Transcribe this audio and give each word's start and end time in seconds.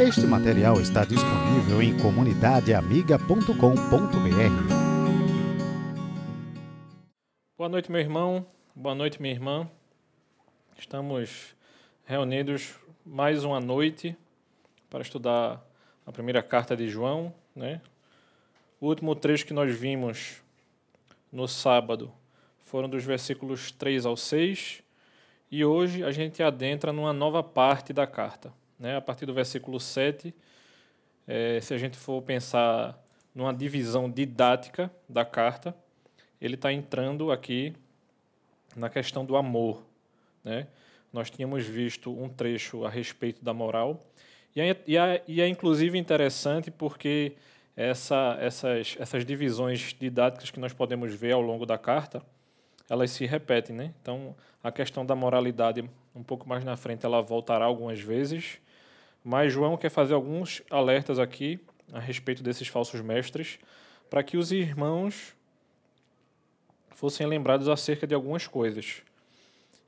Este 0.00 0.26
material 0.26 0.80
está 0.80 1.04
disponível 1.04 1.82
em 1.82 1.94
comunidadeamiga.com.br. 1.98 3.52
Boa 7.54 7.68
noite, 7.68 7.92
meu 7.92 8.00
irmão. 8.00 8.46
Boa 8.74 8.94
noite, 8.94 9.20
minha 9.20 9.34
irmã. 9.34 9.70
Estamos 10.78 11.54
reunidos 12.06 12.76
mais 13.04 13.44
uma 13.44 13.60
noite 13.60 14.16
para 14.88 15.02
estudar 15.02 15.62
a 16.06 16.10
primeira 16.10 16.42
carta 16.42 16.74
de 16.74 16.88
João, 16.88 17.34
né? 17.54 17.82
O 18.80 18.86
último 18.86 19.14
trecho 19.14 19.44
que 19.44 19.52
nós 19.52 19.70
vimos 19.76 20.42
no 21.30 21.46
sábado 21.46 22.10
foram 22.62 22.88
dos 22.88 23.04
versículos 23.04 23.70
3 23.70 24.06
ao 24.06 24.16
6, 24.16 24.82
e 25.50 25.62
hoje 25.62 26.02
a 26.02 26.10
gente 26.10 26.42
adentra 26.42 26.90
numa 26.90 27.12
nova 27.12 27.42
parte 27.42 27.92
da 27.92 28.06
carta. 28.06 28.50
Né? 28.80 28.96
A 28.96 29.00
partir 29.00 29.26
do 29.26 29.34
versículo 29.34 29.78
7, 29.78 30.34
é, 31.28 31.60
se 31.60 31.74
a 31.74 31.78
gente 31.78 31.98
for 31.98 32.22
pensar 32.22 32.98
numa 33.34 33.52
divisão 33.52 34.10
didática 34.10 34.90
da 35.06 35.24
carta, 35.24 35.76
ele 36.40 36.54
está 36.54 36.72
entrando 36.72 37.30
aqui 37.30 37.74
na 38.74 38.88
questão 38.88 39.24
do 39.24 39.36
amor. 39.36 39.84
Né? 40.42 40.66
Nós 41.12 41.30
tínhamos 41.30 41.66
visto 41.66 42.10
um 42.10 42.28
trecho 42.28 42.86
a 42.86 42.88
respeito 42.88 43.44
da 43.44 43.52
moral, 43.52 44.02
e 44.56 44.60
é, 44.60 44.76
e 44.86 44.96
é, 44.96 45.22
e 45.28 45.40
é 45.40 45.46
inclusive 45.46 45.96
interessante 45.96 46.70
porque 46.70 47.34
essa, 47.76 48.36
essas, 48.40 48.96
essas 48.98 49.24
divisões 49.24 49.94
didáticas 49.98 50.50
que 50.50 50.58
nós 50.58 50.72
podemos 50.72 51.14
ver 51.14 51.32
ao 51.32 51.40
longo 51.40 51.64
da 51.64 51.78
carta, 51.78 52.22
elas 52.88 53.12
se 53.12 53.24
repetem, 53.26 53.76
né? 53.76 53.94
Então, 54.02 54.34
a 54.62 54.72
questão 54.72 55.06
da 55.06 55.14
moralidade, 55.14 55.88
um 56.14 56.22
pouco 56.24 56.48
mais 56.48 56.64
na 56.64 56.76
frente, 56.76 57.06
ela 57.06 57.22
voltará 57.22 57.64
algumas 57.64 58.00
vezes, 58.00 58.58
mas 59.24 59.52
João 59.52 59.76
quer 59.76 59.90
fazer 59.90 60.14
alguns 60.14 60.62
alertas 60.70 61.18
aqui 61.18 61.60
a 61.92 61.98
respeito 61.98 62.42
desses 62.42 62.68
falsos 62.68 63.00
mestres, 63.00 63.58
para 64.08 64.22
que 64.22 64.36
os 64.36 64.52
irmãos 64.52 65.34
fossem 66.90 67.26
lembrados 67.26 67.68
acerca 67.68 68.06
de 68.06 68.14
algumas 68.14 68.46
coisas. 68.46 69.02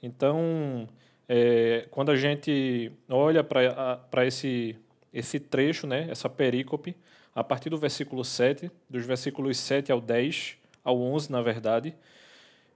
Então, 0.03 0.89
é, 1.29 1.87
quando 1.91 2.11
a 2.11 2.17
gente 2.17 2.93
olha 3.09 3.45
para 3.45 4.27
esse, 4.27 4.77
esse 5.13 5.39
trecho, 5.39 5.87
né, 5.87 6.07
essa 6.11 6.29
perícope, 6.29 6.97
a 7.35 7.43
partir 7.43 7.71
do 7.71 7.79
versículo 7.79 8.25
7, 8.25 8.71
dos 8.89 9.07
versículos 9.07 9.57
7 9.59 9.93
ao 9.93 10.01
10, 10.01 10.57
ao 10.85 11.01
11, 11.01 11.31
na 11.31 11.41
verdade, 11.41 11.95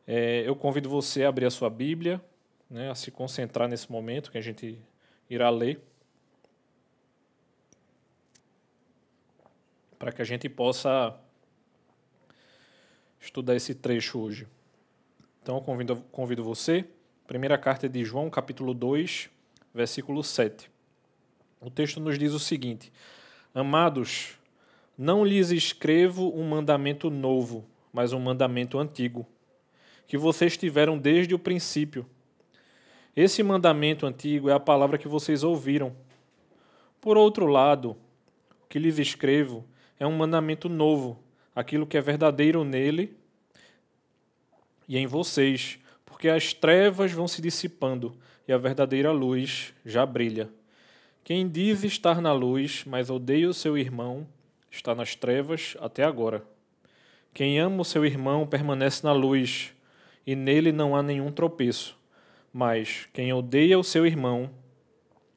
é, 0.07 0.43
eu 0.47 0.55
convido 0.55 0.89
você 0.89 1.25
a 1.25 1.29
abrir 1.29 1.47
a 1.47 1.51
sua 1.51 1.69
Bíblia, 1.69 2.21
né, 2.71 2.91
a 2.91 2.95
se 2.95 3.11
concentrar 3.11 3.69
nesse 3.69 3.91
momento 3.91 4.31
que 4.31 4.39
a 4.39 4.43
gente 4.43 4.79
irá 5.29 5.51
ler, 5.51 5.81
para 9.99 10.13
que 10.13 10.23
a 10.23 10.25
gente 10.25 10.49
possa 10.49 11.15
estudar 13.21 13.55
esse 13.55 13.75
trecho 13.75 14.19
hoje. 14.19 14.47
Então, 15.43 15.57
eu 15.57 15.63
convido, 15.63 15.97
convido 16.11 16.45
você, 16.45 16.85
primeira 17.27 17.57
carta 17.57 17.89
de 17.89 18.05
João, 18.05 18.29
capítulo 18.31 18.75
2, 18.75 19.31
versículo 19.75 20.23
7. 20.23 20.71
O 21.61 21.71
texto 21.71 22.01
nos 22.01 22.19
diz 22.19 22.33
o 22.33 22.39
seguinte: 22.39 22.93
Amados, 23.55 24.39
não 24.97 25.25
lhes 25.25 25.51
escrevo 25.51 26.33
um 26.39 26.49
mandamento 26.49 27.11
novo, 27.11 27.65
mas 27.93 28.13
um 28.13 28.21
mandamento 28.21 28.79
antigo 28.79 29.27
que 30.07 30.17
vocês 30.17 30.57
tiveram 30.57 30.97
desde 30.97 31.35
o 31.35 31.39
princípio. 31.39 32.07
Esse 33.15 33.43
mandamento 33.43 34.07
antigo 34.07 34.49
é 34.49 34.53
a 34.53 34.61
palavra 34.61 34.99
que 34.99 35.09
vocês 35.09 35.43
ouviram. 35.43 35.95
Por 37.01 37.17
outro 37.17 37.47
lado, 37.47 37.97
o 38.63 38.69
que 38.69 38.79
lhes 38.79 38.99
escrevo 38.99 39.65
é 39.99 40.07
um 40.07 40.13
mandamento 40.13 40.69
novo, 40.69 41.19
aquilo 41.55 41.87
que 41.87 41.97
é 41.97 42.01
verdadeiro 42.01 42.65
nele 42.65 43.17
e 44.89 44.97
em 44.97 45.07
vocês, 45.07 45.79
porque 46.05 46.29
as 46.29 46.53
trevas 46.53 47.13
vão 47.13 47.27
se 47.27 47.43
dissipando 47.43 48.17
e 48.47 48.53
a 48.53 48.59
verdadeira 48.59 49.11
luz 49.11 49.75
já 49.85 50.07
brilha. 50.07 50.49
Quem 51.25 51.49
diz 51.49 51.83
estar 51.83 52.21
na 52.21 52.33
luz, 52.33 52.85
mas 52.87 53.11
odeia 53.11 53.49
o 53.49 53.55
seu 53.55 53.77
irmão, 53.77 54.27
está 54.71 54.95
nas 54.95 55.17
trevas 55.17 55.77
até 55.81 56.05
agora. 56.05 56.45
Quem 57.35 57.59
ama 57.59 57.83
o 57.83 57.85
seu 57.85 58.05
irmão 58.07 58.47
permanece 58.47 59.03
na 59.05 59.13
luz, 59.13 59.75
e 60.27 60.35
nele 60.37 60.73
não 60.73 60.95
há 60.95 61.03
nenhum 61.03 61.33
tropeço. 61.33 61.99
Mas 62.53 63.09
quem 63.13 63.33
odeia 63.33 63.79
o 63.79 63.85
seu 63.85 64.07
irmão 64.07 64.51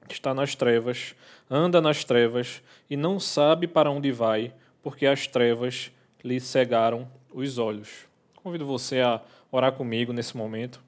está 0.09 0.34
nas 0.34 0.55
trevas, 0.55 1.16
anda 1.49 1.81
nas 1.81 2.03
trevas 2.03 2.61
e 2.89 2.95
não 2.95 3.19
sabe 3.19 3.67
para 3.67 3.89
onde 3.89 4.11
vai, 4.11 4.53
porque 4.83 5.05
as 5.05 5.27
trevas 5.27 5.91
lhe 6.23 6.39
cegaram 6.39 7.07
os 7.33 7.57
olhos. 7.57 8.07
Convido 8.35 8.65
você 8.65 9.01
a 9.01 9.21
orar 9.51 9.73
comigo 9.73 10.13
nesse 10.13 10.37
momento. 10.37 10.81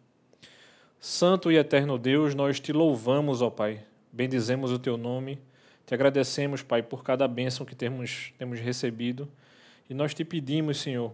Santo 0.99 1.51
e 1.51 1.57
eterno 1.57 1.97
Deus, 1.97 2.35
nós 2.35 2.59
te 2.59 2.71
louvamos, 2.71 3.41
ó 3.41 3.49
Pai. 3.49 3.83
Bendizemos 4.11 4.71
o 4.71 4.77
teu 4.77 4.97
nome. 4.97 5.39
Te 5.85 5.93
agradecemos, 5.93 6.61
Pai, 6.61 6.83
por 6.83 7.03
cada 7.03 7.27
bênção 7.27 7.65
que 7.65 7.75
temos, 7.75 8.33
temos 8.37 8.59
recebido. 8.59 9.27
E 9.89 9.93
nós 9.93 10.13
te 10.13 10.23
pedimos, 10.23 10.79
Senhor, 10.79 11.11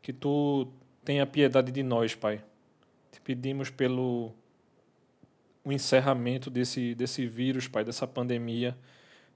que 0.00 0.12
tu 0.12 0.68
tenha 1.04 1.26
piedade 1.26 1.70
de 1.70 1.82
nós, 1.82 2.14
Pai. 2.14 2.42
Te 3.12 3.20
pedimos 3.20 3.70
pelo 3.70 4.32
o 5.68 5.72
encerramento 5.72 6.48
desse, 6.48 6.94
desse 6.94 7.26
vírus, 7.26 7.68
Pai, 7.68 7.84
dessa 7.84 8.06
pandemia. 8.06 8.74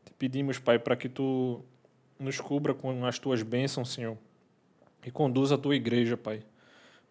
Te 0.03 0.13
pedimos, 0.15 0.59
Pai, 0.59 0.79
para 0.79 0.97
que 0.97 1.07
Tu 1.07 1.61
nos 2.19 2.41
cubra 2.41 2.73
com 2.73 3.05
as 3.05 3.19
Tuas 3.19 3.43
bênçãos, 3.43 3.93
Senhor, 3.93 4.17
e 5.05 5.11
conduza 5.11 5.57
a 5.57 5.59
Tua 5.59 5.77
igreja, 5.77 6.17
Pai. 6.17 6.43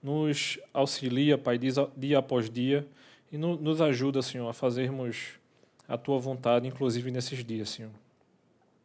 Nos 0.01 0.59
auxilia, 0.73 1.37
Pai, 1.37 1.59
dia 1.95 2.17
após 2.17 2.49
dia, 2.49 2.87
e 3.31 3.37
no, 3.37 3.55
nos 3.57 3.79
ajuda, 3.79 4.23
Senhor, 4.23 4.49
a 4.49 4.53
fazermos 4.53 5.39
a 5.87 5.99
Tua 5.99 6.17
vontade, 6.17 6.67
inclusive 6.67 7.11
nesses 7.11 7.45
dias, 7.45 7.69
Senhor. 7.69 7.91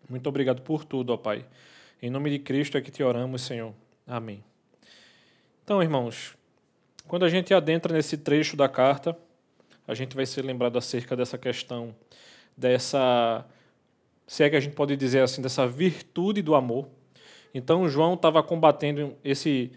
Muito 0.06 0.28
obrigado 0.28 0.60
por 0.60 0.84
tudo, 0.84 1.14
ó 1.14 1.16
Pai. 1.16 1.46
Em 2.02 2.10
nome 2.10 2.28
de 2.28 2.38
Cristo 2.40 2.76
é 2.76 2.82
que 2.82 2.90
te 2.90 3.02
oramos, 3.02 3.40
Senhor. 3.40 3.72
Amém. 4.06 4.44
Então, 5.64 5.82
irmãos, 5.82 6.36
quando 7.08 7.24
a 7.24 7.30
gente 7.30 7.54
adentra 7.54 7.94
nesse 7.94 8.18
trecho 8.18 8.54
da 8.54 8.68
carta, 8.68 9.16
a 9.86 9.94
gente 9.94 10.16
vai 10.16 10.26
ser 10.26 10.44
lembrado 10.44 10.76
acerca 10.76 11.14
dessa 11.14 11.38
questão, 11.38 11.94
dessa, 12.56 13.46
se 14.26 14.42
é 14.42 14.50
que 14.50 14.56
a 14.56 14.60
gente 14.60 14.74
pode 14.74 14.96
dizer 14.96 15.22
assim, 15.22 15.40
dessa 15.40 15.66
virtude 15.66 16.42
do 16.42 16.54
amor. 16.54 16.88
Então, 17.54 17.88
João 17.88 18.14
estava 18.14 18.42
combatendo 18.42 19.16
esse 19.24 19.72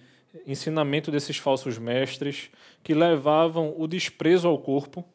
ensinamento 0.45 1.11
desses 1.11 1.37
falsos 1.37 1.77
mestres 1.77 2.49
que 2.83 2.93
levavam 2.93 3.73
o 3.77 3.87
desprezo 3.87 4.47
ao 4.47 4.57
corpo 4.57 5.05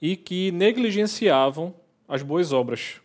e 0.00 0.16
que 0.16 0.50
negligenciavam 0.52 1.74
as 2.08 2.22
boas 2.22 2.52
obras 2.52 3.00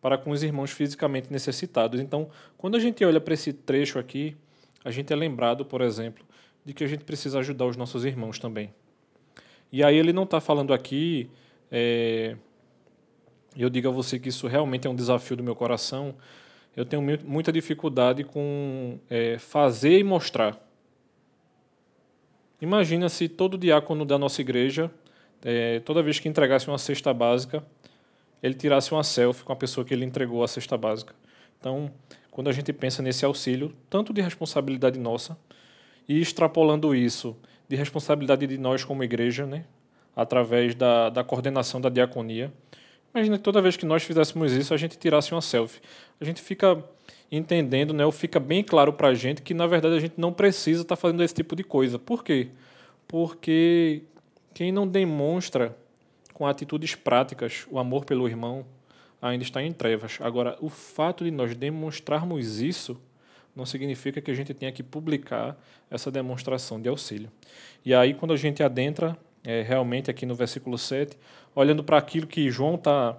para 0.00 0.16
com 0.16 0.30
os 0.30 0.42
irmãos 0.42 0.70
fisicamente 0.70 1.32
necessitados. 1.32 2.00
Então, 2.00 2.30
quando 2.56 2.76
a 2.76 2.80
gente 2.80 3.04
olha 3.04 3.20
para 3.20 3.34
esse 3.34 3.52
trecho 3.52 3.98
aqui, 3.98 4.36
a 4.84 4.90
gente 4.90 5.12
é 5.12 5.16
lembrado, 5.16 5.64
por 5.64 5.80
exemplo, 5.80 6.24
de 6.64 6.72
que 6.72 6.84
a 6.84 6.86
gente 6.86 7.04
precisa 7.04 7.40
ajudar 7.40 7.66
os 7.66 7.76
nossos 7.76 8.04
irmãos 8.04 8.38
também. 8.38 8.72
E 9.72 9.82
aí 9.82 9.96
ele 9.96 10.12
não 10.12 10.22
está 10.22 10.40
falando 10.40 10.72
aqui, 10.72 11.30
é, 11.70 12.36
eu 13.56 13.68
digo 13.68 13.88
a 13.88 13.90
você 13.90 14.18
que 14.18 14.28
isso 14.28 14.46
realmente 14.46 14.86
é 14.86 14.90
um 14.90 14.94
desafio 14.94 15.36
do 15.36 15.42
meu 15.42 15.56
coração, 15.56 16.14
eu 16.76 16.84
tenho 16.84 17.02
muita 17.24 17.50
dificuldade 17.50 18.22
com 18.22 18.98
é, 19.08 19.38
fazer 19.38 19.98
e 19.98 20.04
mostrar. 20.04 20.62
Imagina 22.60 23.08
se 23.08 23.28
todo 23.28 23.56
diácono 23.56 24.04
da 24.04 24.18
nossa 24.18 24.40
igreja, 24.40 24.90
é, 25.42 25.80
toda 25.80 26.02
vez 26.02 26.18
que 26.18 26.28
entregasse 26.28 26.68
uma 26.68 26.78
cesta 26.78 27.12
básica, 27.12 27.64
ele 28.42 28.54
tirasse 28.54 28.92
uma 28.92 29.02
selfie 29.02 29.44
com 29.44 29.52
a 29.52 29.56
pessoa 29.56 29.84
que 29.84 29.92
ele 29.92 30.04
entregou 30.04 30.44
a 30.44 30.48
cesta 30.48 30.76
básica. 30.76 31.14
Então, 31.58 31.90
quando 32.30 32.48
a 32.48 32.52
gente 32.52 32.72
pensa 32.72 33.02
nesse 33.02 33.24
auxílio, 33.24 33.74
tanto 33.88 34.12
de 34.12 34.20
responsabilidade 34.20 34.98
nossa, 34.98 35.36
e 36.08 36.20
extrapolando 36.20 36.94
isso 36.94 37.36
de 37.68 37.76
responsabilidade 37.76 38.46
de 38.46 38.58
nós 38.58 38.84
como 38.84 39.02
igreja, 39.02 39.46
né, 39.46 39.64
através 40.14 40.74
da, 40.74 41.10
da 41.10 41.24
coordenação 41.24 41.80
da 41.80 41.88
diaconia. 41.88 42.52
Imagina 43.14 43.38
que 43.38 43.44
toda 43.44 43.62
vez 43.62 43.76
que 43.76 43.86
nós 43.86 44.02
fizéssemos 44.02 44.52
isso, 44.52 44.74
a 44.74 44.76
gente 44.76 44.98
tirasse 44.98 45.32
uma 45.32 45.40
selfie. 45.40 45.80
A 46.20 46.24
gente 46.24 46.40
fica 46.42 46.82
entendendo, 47.30 47.94
né, 47.94 48.04
ou 48.04 48.12
fica 48.12 48.38
bem 48.38 48.62
claro 48.62 48.92
para 48.92 49.08
a 49.08 49.14
gente 49.14 49.42
que, 49.42 49.54
na 49.54 49.66
verdade, 49.66 49.94
a 49.94 50.00
gente 50.00 50.14
não 50.16 50.32
precisa 50.32 50.82
estar 50.82 50.96
tá 50.96 51.00
fazendo 51.00 51.22
esse 51.22 51.34
tipo 51.34 51.56
de 51.56 51.64
coisa. 51.64 51.98
Por 51.98 52.22
quê? 52.22 52.48
Porque 53.08 54.02
quem 54.52 54.70
não 54.70 54.86
demonstra 54.86 55.76
com 56.32 56.46
atitudes 56.46 56.94
práticas 56.94 57.66
o 57.70 57.78
amor 57.78 58.04
pelo 58.04 58.28
irmão, 58.28 58.66
ainda 59.22 59.42
está 59.42 59.62
em 59.62 59.72
trevas. 59.72 60.18
Agora, 60.20 60.56
o 60.60 60.68
fato 60.68 61.24
de 61.24 61.30
nós 61.30 61.54
demonstrarmos 61.54 62.60
isso 62.60 63.00
não 63.56 63.64
significa 63.64 64.20
que 64.20 64.30
a 64.30 64.34
gente 64.34 64.52
tenha 64.52 64.70
que 64.70 64.82
publicar 64.82 65.58
essa 65.90 66.10
demonstração 66.10 66.80
de 66.80 66.88
auxílio. 66.88 67.30
E 67.84 67.94
aí, 67.94 68.12
quando 68.12 68.34
a 68.34 68.36
gente 68.36 68.62
adentra 68.62 69.16
é, 69.42 69.62
realmente 69.62 70.10
aqui 70.10 70.26
no 70.26 70.34
versículo 70.34 70.76
7, 70.76 71.16
olhando 71.54 71.82
para 71.82 71.96
aquilo 71.96 72.26
que 72.26 72.50
João 72.50 72.74
está 72.74 73.16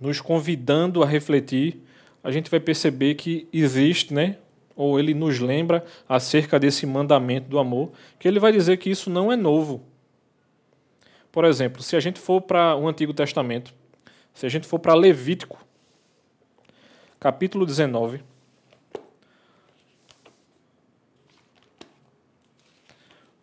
nos 0.00 0.20
convidando 0.20 1.02
a 1.02 1.06
refletir, 1.06 1.82
a 2.24 2.30
gente 2.30 2.50
vai 2.50 2.58
perceber 2.58 3.14
que 3.14 3.46
existe, 3.52 4.14
né, 4.14 4.38
ou 4.74 4.98
ele 4.98 5.12
nos 5.12 5.38
lembra 5.38 5.84
acerca 6.08 6.58
desse 6.58 6.86
mandamento 6.86 7.48
do 7.48 7.58
amor, 7.58 7.92
que 8.18 8.26
ele 8.26 8.40
vai 8.40 8.52
dizer 8.52 8.78
que 8.78 8.88
isso 8.88 9.10
não 9.10 9.30
é 9.30 9.36
novo. 9.36 9.82
Por 11.30 11.44
exemplo, 11.44 11.82
se 11.82 11.94
a 11.94 12.00
gente 12.00 12.18
for 12.18 12.40
para 12.40 12.74
o 12.76 12.88
Antigo 12.88 13.12
Testamento, 13.12 13.74
se 14.32 14.46
a 14.46 14.48
gente 14.48 14.66
for 14.66 14.78
para 14.78 14.94
Levítico, 14.94 15.62
capítulo 17.20 17.66
19, 17.66 18.22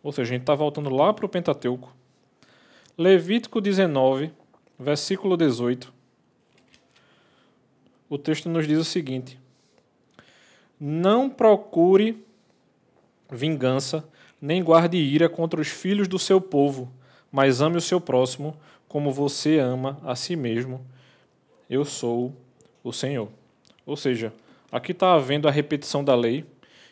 ou 0.02 0.12
seja, 0.12 0.30
a 0.30 0.34
gente 0.34 0.44
está 0.44 0.56
voltando 0.56 0.90
lá 0.90 1.14
para 1.14 1.26
o 1.26 1.30
Pentateuco, 1.30 1.94
Levítico 2.98 3.62
19, 3.62 4.32
versículo 4.78 5.38
18, 5.38 5.94
o 8.10 8.18
texto 8.18 8.50
nos 8.50 8.68
diz 8.68 8.80
o 8.80 8.84
seguinte: 8.84 9.40
Não 10.80 11.30
procure 11.30 12.26
vingança, 13.32 14.04
nem 14.42 14.64
guarde 14.64 14.98
ira 14.98 15.30
contra 15.30 15.62
os 15.62 15.68
filhos 15.68 16.08
do 16.08 16.18
seu 16.18 16.42
povo, 16.42 16.92
mas 17.32 17.62
ame 17.62 17.78
o 17.78 17.82
seu 17.82 18.02
próximo 18.02 18.56
como 18.88 19.12
você 19.12 19.60
ama 19.60 20.00
a 20.04 20.16
si 20.16 20.36
mesmo. 20.36 20.84
Eu 21.70 21.86
sou 21.86 22.34
o 22.84 22.92
Senhor. 22.92 23.30
Ou 23.86 23.96
seja, 23.96 24.34
aqui 24.72 24.92
está 24.92 25.14
havendo 25.14 25.48
a 25.48 25.52
repetição 25.52 26.04
da 26.04 26.16
lei, 26.16 26.44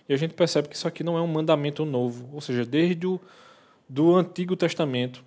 e 0.07 0.13
a 0.13 0.17
gente 0.17 0.33
percebe 0.33 0.69
que 0.69 0.75
isso 0.75 0.87
aqui 0.87 1.03
não 1.03 1.17
é 1.17 1.21
um 1.21 1.27
mandamento 1.27 1.85
novo. 1.85 2.29
Ou 2.33 2.41
seja, 2.41 2.65
desde 2.65 3.05
o 3.05 3.19
do 3.89 4.15
Antigo 4.15 4.55
Testamento, 4.55 5.23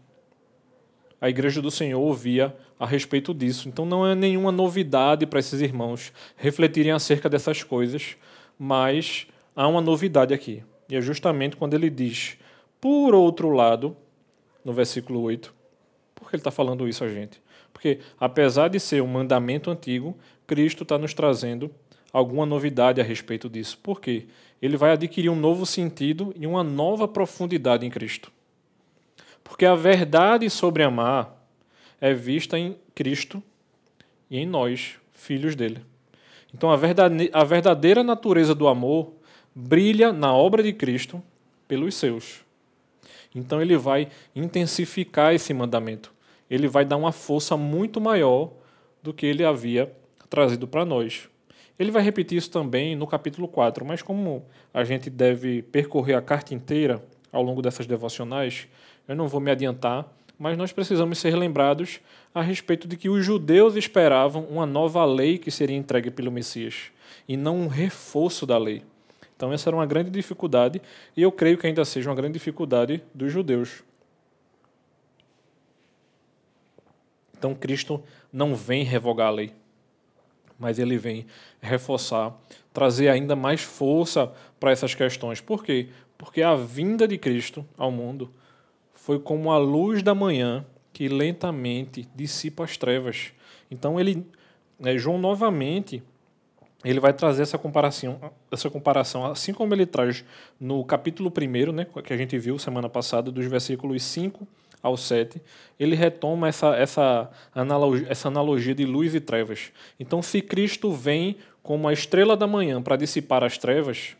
a 1.20 1.28
Igreja 1.28 1.60
do 1.60 1.70
Senhor 1.70 2.00
ouvia 2.00 2.56
a 2.78 2.86
respeito 2.86 3.34
disso. 3.34 3.68
Então 3.68 3.84
não 3.84 4.06
é 4.06 4.14
nenhuma 4.14 4.50
novidade 4.50 5.26
para 5.26 5.38
esses 5.38 5.60
irmãos 5.60 6.12
refletirem 6.36 6.92
acerca 6.92 7.28
dessas 7.28 7.62
coisas, 7.62 8.16
mas 8.58 9.26
há 9.54 9.68
uma 9.68 9.82
novidade 9.82 10.32
aqui. 10.32 10.64
E 10.88 10.96
é 10.96 11.00
justamente 11.00 11.56
quando 11.56 11.74
ele 11.74 11.90
diz, 11.90 12.38
por 12.80 13.14
outro 13.14 13.50
lado, 13.50 13.94
no 14.64 14.72
versículo 14.72 15.20
8, 15.20 15.54
por 16.14 16.30
que 16.30 16.36
ele 16.36 16.40
está 16.40 16.50
falando 16.50 16.88
isso 16.88 17.04
a 17.04 17.08
gente? 17.08 17.40
Porque, 17.72 18.00
apesar 18.18 18.68
de 18.68 18.80
ser 18.80 19.02
um 19.02 19.06
mandamento 19.06 19.70
antigo, 19.70 20.16
Cristo 20.46 20.82
está 20.82 20.98
nos 20.98 21.14
trazendo 21.14 21.70
alguma 22.12 22.44
novidade 22.44 23.00
a 23.00 23.04
respeito 23.04 23.48
disso. 23.48 23.78
Por 23.82 24.00
quê? 24.00 24.26
Ele 24.60 24.76
vai 24.76 24.92
adquirir 24.92 25.30
um 25.30 25.36
novo 25.36 25.64
sentido 25.64 26.34
e 26.36 26.46
uma 26.46 26.62
nova 26.62 27.08
profundidade 27.08 27.86
em 27.86 27.90
Cristo. 27.90 28.30
Porque 29.42 29.64
a 29.64 29.74
verdade 29.74 30.48
sobre 30.50 30.82
amar 30.82 31.36
é 32.00 32.12
vista 32.12 32.58
em 32.58 32.76
Cristo 32.94 33.42
e 34.30 34.38
em 34.38 34.46
nós, 34.46 34.96
filhos 35.12 35.54
dele. 35.54 35.82
Então 36.54 36.70
a 36.70 37.44
verdadeira 37.44 38.02
natureza 38.02 38.54
do 38.54 38.68
amor 38.68 39.12
brilha 39.54 40.12
na 40.12 40.34
obra 40.34 40.62
de 40.62 40.72
Cristo 40.72 41.22
pelos 41.66 41.94
seus. 41.94 42.40
Então 43.34 43.62
ele 43.62 43.76
vai 43.76 44.08
intensificar 44.34 45.34
esse 45.34 45.54
mandamento. 45.54 46.12
Ele 46.50 46.66
vai 46.66 46.84
dar 46.84 46.96
uma 46.96 47.12
força 47.12 47.56
muito 47.56 48.00
maior 48.00 48.50
do 49.02 49.14
que 49.14 49.24
ele 49.24 49.44
havia 49.44 49.92
trazido 50.28 50.66
para 50.66 50.84
nós. 50.84 51.28
Ele 51.80 51.90
vai 51.90 52.02
repetir 52.02 52.36
isso 52.36 52.50
também 52.50 52.94
no 52.94 53.06
capítulo 53.06 53.48
4, 53.48 53.86
mas 53.86 54.02
como 54.02 54.44
a 54.74 54.84
gente 54.84 55.08
deve 55.08 55.62
percorrer 55.62 56.12
a 56.12 56.20
carta 56.20 56.52
inteira 56.52 57.02
ao 57.32 57.42
longo 57.42 57.62
dessas 57.62 57.86
devocionais, 57.86 58.68
eu 59.08 59.16
não 59.16 59.26
vou 59.26 59.40
me 59.40 59.50
adiantar, 59.50 60.06
mas 60.38 60.58
nós 60.58 60.72
precisamos 60.72 61.18
ser 61.18 61.34
lembrados 61.34 61.98
a 62.34 62.42
respeito 62.42 62.86
de 62.86 62.98
que 62.98 63.08
os 63.08 63.24
judeus 63.24 63.76
esperavam 63.76 64.44
uma 64.44 64.66
nova 64.66 65.02
lei 65.06 65.38
que 65.38 65.50
seria 65.50 65.74
entregue 65.74 66.10
pelo 66.10 66.30
Messias, 66.30 66.92
e 67.26 67.34
não 67.34 67.56
um 67.56 67.66
reforço 67.66 68.44
da 68.44 68.58
lei. 68.58 68.82
Então, 69.34 69.50
essa 69.50 69.70
era 69.70 69.76
uma 69.76 69.86
grande 69.86 70.10
dificuldade, 70.10 70.82
e 71.16 71.22
eu 71.22 71.32
creio 71.32 71.56
que 71.56 71.66
ainda 71.66 71.82
seja 71.86 72.10
uma 72.10 72.16
grande 72.16 72.34
dificuldade 72.34 73.02
dos 73.14 73.32
judeus. 73.32 73.82
Então, 77.38 77.54
Cristo 77.54 78.04
não 78.30 78.54
vem 78.54 78.84
revogar 78.84 79.28
a 79.28 79.30
lei, 79.30 79.52
mas 80.60 80.78
ele 80.78 80.98
vem 80.98 81.26
reforçar, 81.60 82.38
trazer 82.72 83.08
ainda 83.08 83.34
mais 83.34 83.62
força 83.62 84.30
para 84.60 84.70
essas 84.70 84.94
questões. 84.94 85.40
Por 85.40 85.64
quê? 85.64 85.88
Porque 86.18 86.42
a 86.42 86.54
vinda 86.54 87.08
de 87.08 87.16
Cristo 87.16 87.66
ao 87.78 87.90
mundo 87.90 88.30
foi 88.94 89.18
como 89.18 89.50
a 89.50 89.58
luz 89.58 90.02
da 90.02 90.14
manhã 90.14 90.64
que 90.92 91.08
lentamente 91.08 92.06
dissipa 92.14 92.62
as 92.62 92.76
trevas. 92.76 93.32
Então 93.70 93.98
ele, 93.98 94.26
né, 94.78 94.98
João 94.98 95.18
novamente, 95.18 96.02
ele 96.84 97.00
vai 97.00 97.14
trazer 97.14 97.42
essa 97.42 97.56
comparação, 97.56 98.20
essa 98.50 98.68
comparação, 98.68 99.24
assim 99.24 99.54
como 99.54 99.72
ele 99.72 99.86
traz 99.86 100.22
no 100.60 100.84
capítulo 100.84 101.32
1, 101.32 101.72
né, 101.72 101.86
que 102.04 102.12
a 102.12 102.16
gente 102.16 102.38
viu 102.38 102.58
semana 102.58 102.88
passada, 102.88 103.32
dos 103.32 103.46
versículos 103.46 104.02
5 104.02 104.46
ao 104.82 104.96
7, 104.96 105.40
ele 105.78 105.94
retoma 105.94 106.48
essa, 106.48 106.74
essa, 106.74 107.30
analogia, 107.54 108.06
essa 108.08 108.28
analogia 108.28 108.74
de 108.74 108.84
luz 108.84 109.14
e 109.14 109.20
trevas. 109.20 109.72
Então, 109.98 110.22
se 110.22 110.40
Cristo 110.40 110.92
vem 110.92 111.36
como 111.62 111.88
a 111.88 111.92
estrela 111.92 112.36
da 112.36 112.46
manhã 112.46 112.82
para 112.82 112.96
dissipar 112.96 113.44
as 113.44 113.58
trevas, 113.58 114.16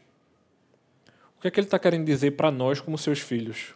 o 1.39 1.41
que 1.41 1.49
é 1.49 1.51
que 1.51 1.59
ele 1.59 1.67
está 1.67 1.79
querendo 1.79 2.05
dizer 2.05 2.33
para 2.33 2.51
nós, 2.51 2.81
como 2.81 2.99
seus 2.99 3.19
filhos? 3.21 3.75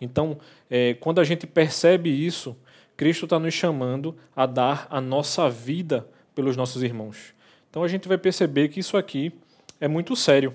Então, 0.00 0.38
é, 0.68 0.94
quando 0.94 1.20
a 1.20 1.24
gente 1.24 1.46
percebe 1.46 2.10
isso, 2.10 2.56
Cristo 2.96 3.24
está 3.24 3.38
nos 3.38 3.54
chamando 3.54 4.16
a 4.34 4.46
dar 4.46 4.86
a 4.90 5.00
nossa 5.00 5.48
vida 5.48 6.06
pelos 6.34 6.56
nossos 6.56 6.82
irmãos. 6.82 7.34
Então, 7.70 7.82
a 7.84 7.88
gente 7.88 8.08
vai 8.08 8.18
perceber 8.18 8.68
que 8.68 8.80
isso 8.80 8.96
aqui 8.96 9.32
é 9.80 9.86
muito 9.86 10.16
sério. 10.16 10.52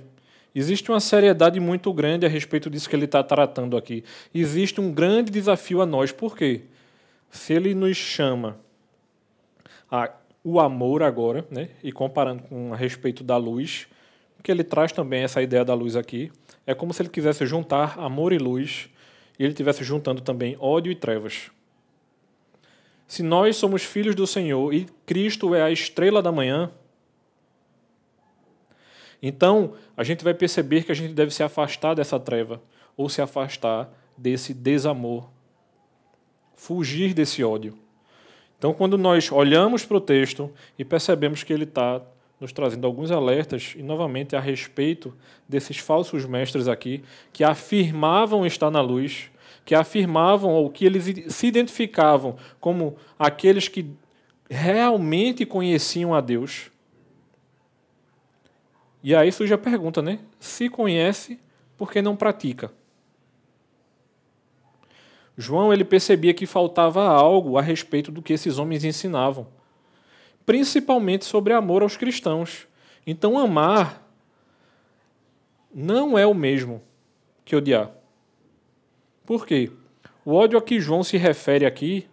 Existe 0.53 0.91
uma 0.91 0.99
seriedade 0.99 1.59
muito 1.59 1.91
grande 1.93 2.25
a 2.25 2.29
respeito 2.29 2.69
disso 2.69 2.89
que 2.89 2.95
ele 2.95 3.05
está 3.05 3.23
tratando 3.23 3.77
aqui. 3.77 4.03
Existe 4.33 4.81
um 4.81 4.91
grande 4.91 5.31
desafio 5.31 5.81
a 5.81 5.85
nós. 5.85 6.11
Por 6.11 6.35
quê? 6.35 6.61
Se 7.29 7.53
ele 7.53 7.73
nos 7.73 7.95
chama 7.95 8.57
a 9.89 10.11
o 10.43 10.59
amor 10.59 11.03
agora, 11.03 11.45
né? 11.51 11.69
e 11.83 11.91
comparando 11.91 12.43
com 12.43 12.73
a 12.73 12.75
respeito 12.75 13.23
da 13.23 13.37
luz, 13.37 13.87
que 14.41 14.51
ele 14.51 14.63
traz 14.63 14.91
também 14.91 15.23
essa 15.23 15.41
ideia 15.41 15.63
da 15.63 15.73
luz 15.73 15.95
aqui, 15.95 16.31
é 16.65 16.73
como 16.73 16.93
se 16.93 17.01
ele 17.01 17.09
quisesse 17.09 17.45
juntar 17.45 17.99
amor 17.99 18.33
e 18.33 18.37
luz 18.37 18.89
e 19.37 19.43
ele 19.43 19.51
estivesse 19.51 19.83
juntando 19.83 20.21
também 20.21 20.57
ódio 20.59 20.91
e 20.91 20.95
trevas. 20.95 21.51
Se 23.07 23.21
nós 23.21 23.55
somos 23.55 23.83
filhos 23.83 24.15
do 24.15 24.25
Senhor 24.25 24.73
e 24.73 24.87
Cristo 25.05 25.53
é 25.53 25.61
a 25.61 25.71
estrela 25.71 26.21
da 26.21 26.31
manhã, 26.31 26.71
então 29.21 29.73
a 29.95 30.03
gente 30.03 30.23
vai 30.23 30.33
perceber 30.33 30.83
que 30.83 30.91
a 30.91 30.95
gente 30.95 31.13
deve 31.13 31.31
se 31.31 31.43
afastar 31.43 31.93
dessa 31.93 32.19
treva 32.19 32.61
ou 32.97 33.07
se 33.07 33.21
afastar 33.21 33.89
desse 34.17 34.53
desamor, 34.53 35.29
fugir 36.55 37.13
desse 37.13 37.43
ódio. 37.43 37.77
Então, 38.57 38.73
quando 38.73 38.97
nós 38.97 39.31
olhamos 39.31 39.85
para 39.85 39.97
o 39.97 40.01
texto 40.01 40.51
e 40.77 40.85
percebemos 40.85 41.43
que 41.43 41.51
ele 41.51 41.63
está 41.63 42.01
nos 42.39 42.51
trazendo 42.51 42.87
alguns 42.87 43.11
alertas, 43.11 43.75
e 43.77 43.83
novamente 43.83 44.35
a 44.35 44.39
respeito 44.39 45.15
desses 45.47 45.77
falsos 45.77 46.25
mestres 46.25 46.67
aqui, 46.67 47.03
que 47.31 47.43
afirmavam 47.43 48.45
estar 48.47 48.71
na 48.71 48.81
luz, 48.81 49.29
que 49.63 49.75
afirmavam 49.75 50.51
ou 50.51 50.67
que 50.71 50.83
eles 50.83 51.33
se 51.33 51.45
identificavam 51.45 52.35
como 52.59 52.97
aqueles 53.17 53.67
que 53.67 53.85
realmente 54.49 55.45
conheciam 55.45 56.15
a 56.15 56.19
Deus. 56.19 56.70
E 59.03 59.15
aí 59.15 59.31
surge 59.31 59.53
a 59.53 59.57
pergunta, 59.57 60.01
né? 60.01 60.19
Se 60.39 60.69
conhece, 60.69 61.39
por 61.77 61.91
que 61.91 62.01
não 62.01 62.15
pratica? 62.15 62.71
João 65.35 65.73
ele 65.73 65.83
percebia 65.83 66.33
que 66.33 66.45
faltava 66.45 67.07
algo 67.07 67.57
a 67.57 67.61
respeito 67.61 68.11
do 68.11 68.21
que 68.21 68.33
esses 68.33 68.59
homens 68.59 68.83
ensinavam, 68.83 69.47
principalmente 70.45 71.25
sobre 71.25 71.53
amor 71.53 71.81
aos 71.81 71.97
cristãos. 71.97 72.67
Então, 73.07 73.39
amar 73.39 74.07
não 75.73 76.17
é 76.17 76.25
o 76.27 76.33
mesmo 76.33 76.81
que 77.43 77.55
odiar. 77.55 77.91
Por 79.25 79.47
quê? 79.47 79.71
O 80.23 80.33
ódio 80.33 80.59
a 80.59 80.61
que 80.61 80.79
João 80.79 81.03
se 81.03 81.17
refere 81.17 81.65
aqui, 81.65 82.07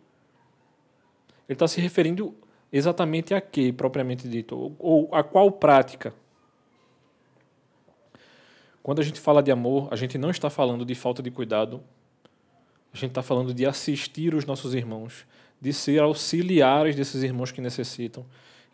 ele 1.47 1.55
está 1.55 1.69
se 1.69 1.81
referindo 1.81 2.35
exatamente 2.73 3.35
a 3.35 3.41
quê, 3.41 3.73
propriamente 3.77 4.29
dito? 4.29 4.75
Ou 4.79 5.09
a 5.13 5.23
qual 5.23 5.51
prática? 5.53 6.15
Quando 8.89 9.01
a 9.01 9.05
gente 9.05 9.21
fala 9.21 9.43
de 9.43 9.51
amor, 9.51 9.89
a 9.91 9.97
gente 9.97 10.17
não 10.17 10.31
está 10.31 10.49
falando 10.49 10.83
de 10.83 10.95
falta 10.95 11.23
de 11.23 11.31
cuidado, 11.31 11.83
a 12.91 12.97
gente 12.97 13.11
está 13.11 13.23
falando 13.23 13.53
de 13.53 13.67
assistir 13.67 14.35
os 14.35 14.47
nossos 14.47 14.73
irmãos, 14.73 15.27
de 15.61 15.75
ser 15.75 16.01
auxiliares 16.01 16.97
desses 16.97 17.23
irmãos 17.23 17.53
que 17.53 17.61
necessitam. 17.61 18.25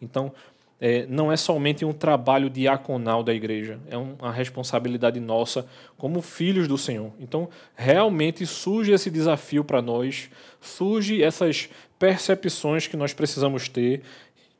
Então, 0.00 0.32
é, 0.80 1.04
não 1.06 1.32
é 1.32 1.36
somente 1.36 1.84
um 1.84 1.92
trabalho 1.92 2.48
diaconal 2.48 3.24
da 3.24 3.34
igreja, 3.34 3.80
é 3.90 3.96
uma 3.96 4.30
responsabilidade 4.30 5.18
nossa 5.18 5.66
como 5.98 6.22
filhos 6.22 6.68
do 6.68 6.78
Senhor. 6.78 7.10
Então, 7.18 7.48
realmente 7.74 8.46
surge 8.46 8.92
esse 8.92 9.10
desafio 9.10 9.64
para 9.64 9.82
nós, 9.82 10.30
surge 10.60 11.24
essas 11.24 11.68
percepções 11.98 12.86
que 12.86 12.96
nós 12.96 13.12
precisamos 13.12 13.68
ter, 13.68 14.02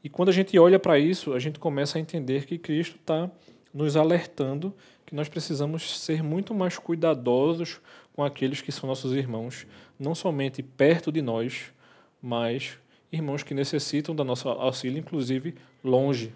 e 0.03 0.09
quando 0.09 0.31
a 0.31 0.33
gente 0.33 0.59
olha 0.59 0.81
para 0.81 0.99
isso, 0.99 1.33
a 1.33 1.39
gente 1.39 1.61
começa 1.61 1.97
a 1.97 2.01
entender 2.01 2.45
que 2.45 2.59
Cristo 2.59 2.97
está 2.97 3.31
nos 3.73 3.97
alertando 3.97 4.75
nós 5.15 5.29
precisamos 5.29 6.01
ser 6.01 6.25
muito 6.25 6.53
mais 6.53 6.77
cuidadosos 6.77 7.81
com 8.13 8.25
aqueles 8.25 8.61
que 8.61 8.73
são 8.73 8.89
nossos 8.89 9.13
irmãos, 9.13 9.65
não 9.97 10.13
somente 10.13 10.61
perto 10.61 11.13
de 11.13 11.23
nós, 11.23 11.73
mas 12.21 12.79
irmãos 13.13 13.45
que 13.45 13.55
necessitam 13.55 14.13
da 14.13 14.25
nossa 14.25 14.49
auxílio, 14.49 14.99
inclusive 14.99 15.55
longe. 15.85 16.35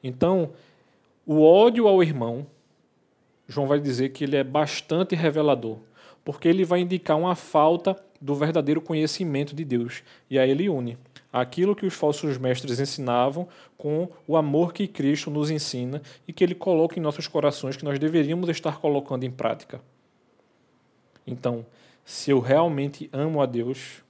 Então, 0.00 0.52
o 1.26 1.42
ódio 1.42 1.88
ao 1.88 2.04
irmão, 2.04 2.46
João 3.48 3.66
vai 3.66 3.80
dizer 3.80 4.10
que 4.10 4.22
ele 4.22 4.36
é 4.36 4.44
bastante 4.44 5.16
revelador, 5.16 5.78
porque 6.24 6.46
ele 6.46 6.64
vai 6.64 6.82
indicar 6.82 7.18
uma 7.18 7.34
falta 7.34 7.96
do 8.20 8.36
verdadeiro 8.36 8.80
conhecimento 8.80 9.56
de 9.56 9.64
Deus. 9.64 10.04
E 10.30 10.38
aí 10.38 10.52
ele 10.52 10.68
une 10.68 10.96
aquilo 11.34 11.74
que 11.74 11.84
os 11.84 11.94
falsos 11.94 12.38
mestres 12.38 12.78
ensinavam 12.78 13.48
com 13.76 14.08
o 14.24 14.36
amor 14.36 14.72
que 14.72 14.86
Cristo 14.86 15.32
nos 15.32 15.50
ensina 15.50 16.00
e 16.28 16.32
que 16.32 16.44
ele 16.44 16.54
coloca 16.54 16.96
em 16.96 17.02
nossos 17.02 17.26
corações 17.26 17.76
que 17.76 17.84
nós 17.84 17.98
deveríamos 17.98 18.48
estar 18.48 18.78
colocando 18.78 19.24
em 19.24 19.32
prática. 19.32 19.80
Então, 21.26 21.66
se 22.04 22.30
eu 22.30 22.38
realmente 22.38 23.10
amo 23.12 23.42
a 23.42 23.46
Deus, 23.46 24.00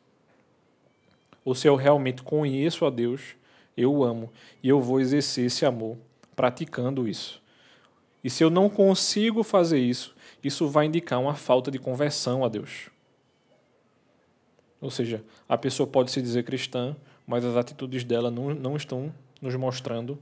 ou 1.43 1.55
se 1.55 1.67
eu 1.67 1.77
realmente 1.77 2.23
conheço 2.23 2.85
a 2.85 2.91
Deus, 2.91 3.35
eu 3.75 3.91
o 3.91 4.05
amo 4.05 4.31
e 4.63 4.69
eu 4.69 4.79
vou 4.83 5.01
exercer 5.01 5.47
esse 5.47 5.65
amor 5.65 5.97
praticando 6.37 7.09
isso. 7.09 7.43
E 8.23 8.29
se 8.29 8.45
eu 8.45 8.51
não 8.51 8.69
consigo 8.69 9.43
fazer 9.43 9.79
isso, 9.79 10.15
isso 10.43 10.69
vai 10.69 10.85
indicar 10.85 11.19
uma 11.19 11.35
falta 11.35 11.71
de 11.71 11.79
conversão 11.79 12.45
a 12.45 12.49
Deus. 12.51 12.91
Ou 14.79 14.91
seja, 14.91 15.25
a 15.49 15.57
pessoa 15.57 15.87
pode 15.87 16.11
se 16.11 16.21
dizer 16.21 16.45
cristã, 16.45 16.95
mas 17.27 17.45
as 17.45 17.57
atitudes 17.57 18.05
dela 18.05 18.31
não, 18.31 18.55
não 18.55 18.77
estão 18.77 19.13
nos 19.41 19.55
mostrando 19.55 20.19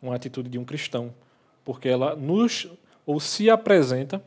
uma 0.00 0.14
atitude 0.14 0.48
de 0.48 0.58
um 0.58 0.64
cristão, 0.64 1.14
porque 1.64 1.88
ela 1.88 2.14
nos 2.14 2.68
ou 3.06 3.20
se 3.20 3.50
apresenta 3.50 4.22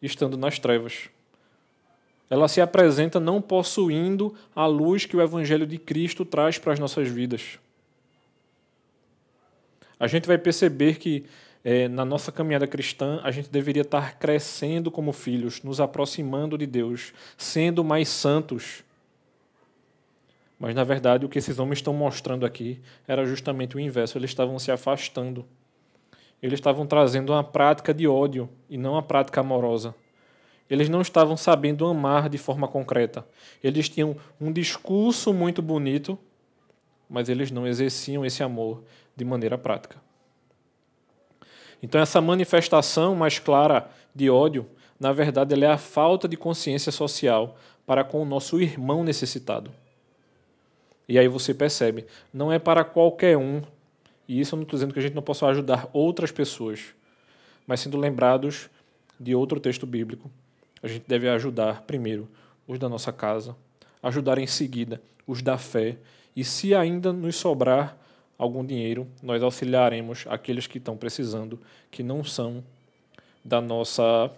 estando 0.00 0.36
nas 0.36 0.58
trevas. 0.58 1.08
Ela 2.28 2.48
se 2.48 2.60
apresenta 2.60 3.20
não 3.20 3.40
possuindo 3.40 4.34
a 4.54 4.66
luz 4.66 5.04
que 5.06 5.16
o 5.16 5.22
Evangelho 5.22 5.66
de 5.66 5.78
Cristo 5.78 6.24
traz 6.24 6.58
para 6.58 6.72
as 6.72 6.78
nossas 6.78 7.08
vidas. 7.08 7.58
A 9.98 10.06
gente 10.06 10.26
vai 10.26 10.36
perceber 10.36 10.98
que 10.98 11.24
é, 11.64 11.88
na 11.88 12.04
nossa 12.04 12.30
caminhada 12.30 12.66
cristã 12.66 13.20
a 13.22 13.30
gente 13.30 13.48
deveria 13.48 13.82
estar 13.82 14.18
crescendo 14.18 14.90
como 14.90 15.12
filhos, 15.12 15.62
nos 15.62 15.80
aproximando 15.80 16.58
de 16.58 16.66
Deus, 16.66 17.12
sendo 17.36 17.82
mais 17.82 18.08
santos. 18.08 18.84
Mas 20.58 20.74
na 20.74 20.84
verdade 20.84 21.26
o 21.26 21.28
que 21.28 21.38
esses 21.38 21.58
homens 21.58 21.78
estão 21.78 21.92
mostrando 21.92 22.46
aqui 22.46 22.80
era 23.06 23.26
justamente 23.26 23.76
o 23.76 23.80
inverso. 23.80 24.16
Eles 24.16 24.30
estavam 24.30 24.58
se 24.58 24.70
afastando. 24.70 25.44
Eles 26.42 26.58
estavam 26.58 26.86
trazendo 26.86 27.32
uma 27.32 27.44
prática 27.44 27.92
de 27.92 28.06
ódio 28.06 28.48
e 28.68 28.76
não 28.76 28.92
uma 28.92 29.02
prática 29.02 29.40
amorosa. 29.40 29.94
Eles 30.68 30.88
não 30.88 31.00
estavam 31.00 31.36
sabendo 31.36 31.86
amar 31.86 32.28
de 32.28 32.38
forma 32.38 32.66
concreta. 32.66 33.26
Eles 33.62 33.88
tinham 33.88 34.16
um 34.40 34.52
discurso 34.52 35.32
muito 35.32 35.62
bonito, 35.62 36.18
mas 37.08 37.28
eles 37.28 37.50
não 37.50 37.66
exerciam 37.66 38.24
esse 38.24 38.42
amor 38.42 38.82
de 39.14 39.24
maneira 39.24 39.56
prática. 39.56 39.96
Então, 41.82 42.00
essa 42.00 42.20
manifestação 42.20 43.14
mais 43.14 43.38
clara 43.38 43.88
de 44.14 44.28
ódio, 44.28 44.66
na 44.98 45.12
verdade, 45.12 45.54
é 45.62 45.66
a 45.66 45.78
falta 45.78 46.26
de 46.26 46.36
consciência 46.36 46.90
social 46.90 47.56
para 47.86 48.02
com 48.02 48.20
o 48.20 48.24
nosso 48.24 48.60
irmão 48.60 49.04
necessitado. 49.04 49.70
E 51.08 51.18
aí 51.18 51.28
você 51.28 51.54
percebe, 51.54 52.06
não 52.32 52.52
é 52.52 52.58
para 52.58 52.84
qualquer 52.84 53.36
um, 53.36 53.62
e 54.28 54.40
isso 54.40 54.54
eu 54.54 54.56
não 54.56 54.64
estou 54.64 54.76
dizendo 54.76 54.92
que 54.92 54.98
a 54.98 55.02
gente 55.02 55.14
não 55.14 55.22
possa 55.22 55.46
ajudar 55.46 55.88
outras 55.92 56.32
pessoas, 56.32 56.94
mas 57.66 57.80
sendo 57.80 57.96
lembrados 57.96 58.68
de 59.18 59.34
outro 59.34 59.60
texto 59.60 59.86
bíblico, 59.86 60.30
a 60.82 60.88
gente 60.88 61.04
deve 61.06 61.28
ajudar 61.28 61.82
primeiro 61.82 62.28
os 62.66 62.78
da 62.78 62.88
nossa 62.88 63.12
casa, 63.12 63.56
ajudar 64.02 64.38
em 64.38 64.46
seguida 64.46 65.00
os 65.26 65.42
da 65.42 65.56
fé, 65.56 65.96
e 66.34 66.44
se 66.44 66.74
ainda 66.74 67.12
nos 67.12 67.36
sobrar 67.36 67.96
algum 68.38 68.64
dinheiro, 68.64 69.06
nós 69.22 69.42
auxiliaremos 69.42 70.26
aqueles 70.28 70.66
que 70.66 70.78
estão 70.78 70.96
precisando, 70.96 71.58
que 71.90 72.02
não 72.02 72.22
são 72.22 72.62
da 73.44 73.60
nossa 73.60 74.30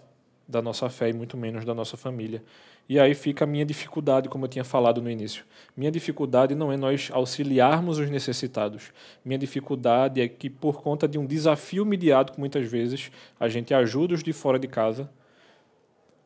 da 0.47 0.63
nossa 0.63 0.89
fé 0.89 1.09
e 1.09 1.13
muito 1.13 1.37
menos 1.37 1.63
da 1.63 1.75
nossa 1.75 1.95
família. 1.95 2.41
E 2.89 2.99
aí 2.99 3.13
fica 3.13 3.43
a 3.43 3.47
minha 3.47 3.63
dificuldade, 3.63 4.27
como 4.27 4.45
eu 4.45 4.49
tinha 4.49 4.63
falado 4.63 4.99
no 4.99 5.09
início. 5.09 5.45
Minha 5.77 5.91
dificuldade 5.91 6.55
não 6.55 6.71
é 6.71 6.75
nós 6.75 7.09
auxiliarmos 7.13 7.99
os 7.99 8.09
necessitados. 8.09 8.91
Minha 9.23 9.37
dificuldade 9.37 10.19
é 10.19 10.27
que, 10.27 10.49
por 10.49 10.81
conta 10.81 11.07
de 11.07 11.19
um 11.19 11.25
desafio 11.25 11.85
mediático, 11.85 12.39
muitas 12.39 12.65
vezes, 12.65 13.11
a 13.39 13.47
gente 13.47 13.75
ajuda 13.75 14.15
os 14.15 14.23
de 14.23 14.33
fora 14.33 14.57
de 14.57 14.67
casa 14.67 15.07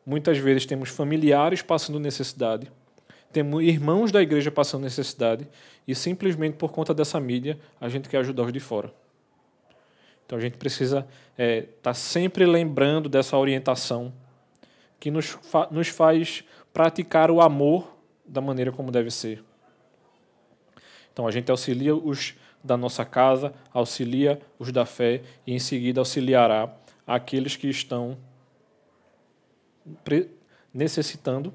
Muitas 0.06 0.38
vezes 0.38 0.66
temos 0.66 0.90
familiares 0.90 1.62
passando 1.62 2.00
necessidade, 2.00 2.70
temos 3.32 3.64
irmãos 3.64 4.12
da 4.12 4.22
igreja 4.22 4.52
passando 4.52 4.84
necessidade, 4.84 5.48
e 5.88 5.96
simplesmente 5.96 6.58
por 6.58 6.72
conta 6.72 6.94
dessa 6.94 7.20
mídia 7.20 7.58
a 7.80 7.88
gente 7.88 8.10
quer 8.10 8.18
ajudar 8.18 8.44
os 8.44 8.54
de 8.54 8.60
fora. 8.60 8.94
Então 10.26 10.38
a 10.38 10.42
gente 10.42 10.58
precisa 10.58 11.00
estar 11.00 11.38
é, 11.38 11.62
tá 11.82 11.94
sempre 11.94 12.46
lembrando 12.46 13.08
dessa 13.08 13.38
orientação 13.38 14.14
que 15.04 15.12
nos, 15.12 15.32
fa 15.42 15.68
nos 15.70 15.90
faz 15.90 16.46
praticar 16.72 17.30
o 17.30 17.42
amor 17.42 17.94
da 18.26 18.40
maneira 18.40 18.72
como 18.72 18.90
deve 18.90 19.12
ser. 19.12 19.44
Então 21.12 21.28
a 21.28 21.32
gente 21.32 21.52
auxilia 21.52 21.94
os 21.94 22.36
da 22.64 22.78
nossa 22.78 23.04
casa, 23.04 23.54
auxilia 23.74 24.42
os 24.58 24.72
da 24.72 24.86
fé 24.86 25.22
e 25.46 25.54
em 25.54 25.60
seguida 25.60 26.00
auxiliará 26.00 26.74
aqueles 27.06 27.58
que 27.58 27.68
estão 27.68 28.18
necessitando 30.74 31.54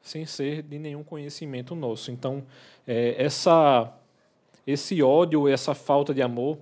sem 0.00 0.24
ser 0.24 0.62
de 0.62 0.78
nenhum 0.78 1.02
conhecimento 1.02 1.74
nosso. 1.74 2.12
Então, 2.12 2.44
é, 2.86 3.20
essa, 3.20 3.92
esse 4.64 5.02
ódio, 5.02 5.48
essa 5.48 5.74
falta 5.74 6.14
de 6.14 6.22
amor, 6.22 6.56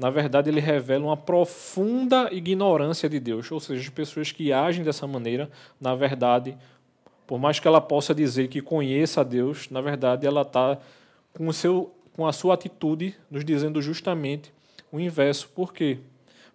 na 0.00 0.08
verdade, 0.08 0.48
ele 0.48 0.60
revela 0.60 1.04
uma 1.04 1.16
profunda 1.16 2.32
ignorância 2.32 3.06
de 3.06 3.20
Deus. 3.20 3.52
Ou 3.52 3.60
seja, 3.60 3.82
as 3.82 3.88
pessoas 3.90 4.32
que 4.32 4.50
agem 4.50 4.82
dessa 4.82 5.06
maneira, 5.06 5.50
na 5.78 5.94
verdade, 5.94 6.56
por 7.26 7.38
mais 7.38 7.60
que 7.60 7.68
ela 7.68 7.82
possa 7.82 8.14
dizer 8.14 8.48
que 8.48 8.62
conheça 8.62 9.20
a 9.20 9.24
Deus, 9.24 9.68
na 9.68 9.82
verdade, 9.82 10.26
ela 10.26 10.40
está 10.40 10.78
com, 11.34 11.48
o 11.48 11.52
seu, 11.52 11.94
com 12.14 12.26
a 12.26 12.32
sua 12.32 12.54
atitude 12.54 13.14
nos 13.30 13.44
dizendo 13.44 13.82
justamente 13.82 14.50
o 14.90 14.98
inverso. 14.98 15.50
Por 15.50 15.70
quê? 15.70 15.98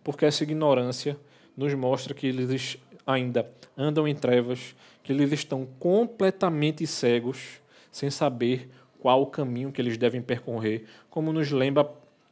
Porque 0.03 0.25
essa 0.25 0.41
ignorância 0.41 1.15
nos 1.55 1.71
mostra 1.75 2.15
que 2.15 2.25
eles 2.25 2.79
ainda 3.05 3.47
andam 3.77 4.07
em 4.07 4.15
trevas, 4.15 4.75
que 5.03 5.13
eles 5.13 5.31
estão 5.31 5.67
completamente 5.77 6.87
cegos, 6.87 7.61
sem 7.91 8.09
saber 8.09 8.71
qual 8.99 9.21
o 9.21 9.27
caminho 9.27 9.71
que 9.71 9.79
eles 9.79 9.99
devem 9.99 10.19
percorrer, 10.19 10.85
como 11.11 11.31
nos 11.31 11.51
lembra, 11.51 11.87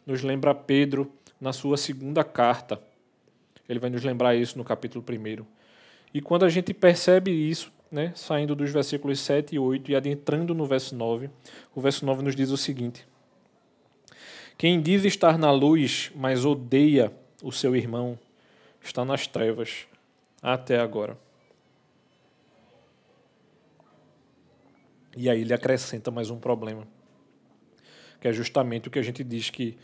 nos 0.05 0.21
lembra 0.21 0.53
Pedro 0.53 1.11
na 1.39 1.53
sua 1.53 1.77
segunda 1.77 2.23
carta. 2.23 2.81
Ele 3.67 3.79
vai 3.79 3.89
nos 3.89 4.03
lembrar 4.03 4.35
isso 4.35 4.57
no 4.57 4.63
capítulo 4.63 5.03
1. 5.07 5.45
E 6.13 6.21
quando 6.21 6.45
a 6.45 6.49
gente 6.49 6.73
percebe 6.73 7.31
isso, 7.31 7.71
né, 7.91 8.11
saindo 8.15 8.55
dos 8.55 8.71
versículos 8.71 9.19
7 9.19 9.55
e 9.55 9.59
8 9.59 9.91
e 9.91 9.95
adentrando 9.95 10.53
no 10.53 10.65
verso 10.65 10.95
9, 10.95 11.29
o 11.73 11.81
verso 11.81 12.05
9 12.05 12.23
nos 12.23 12.35
diz 12.35 12.49
o 12.49 12.57
seguinte: 12.57 13.07
Quem 14.57 14.81
diz 14.81 15.05
estar 15.05 15.37
na 15.37 15.51
luz, 15.51 16.11
mas 16.15 16.45
odeia 16.45 17.11
o 17.41 17.51
seu 17.51 17.75
irmão, 17.75 18.17
está 18.81 19.05
nas 19.05 19.27
trevas 19.27 19.87
até 20.41 20.79
agora. 20.79 21.17
E 25.15 25.29
aí 25.29 25.41
ele 25.41 25.53
acrescenta 25.53 26.09
mais 26.09 26.29
um 26.29 26.39
problema, 26.39 26.87
que 28.23 28.27
é 28.29 28.31
justamente 28.31 28.87
o 28.87 28.91
que 28.91 28.97
a 28.97 29.01
gente 29.01 29.21
diz 29.21 29.49
que 29.49 29.77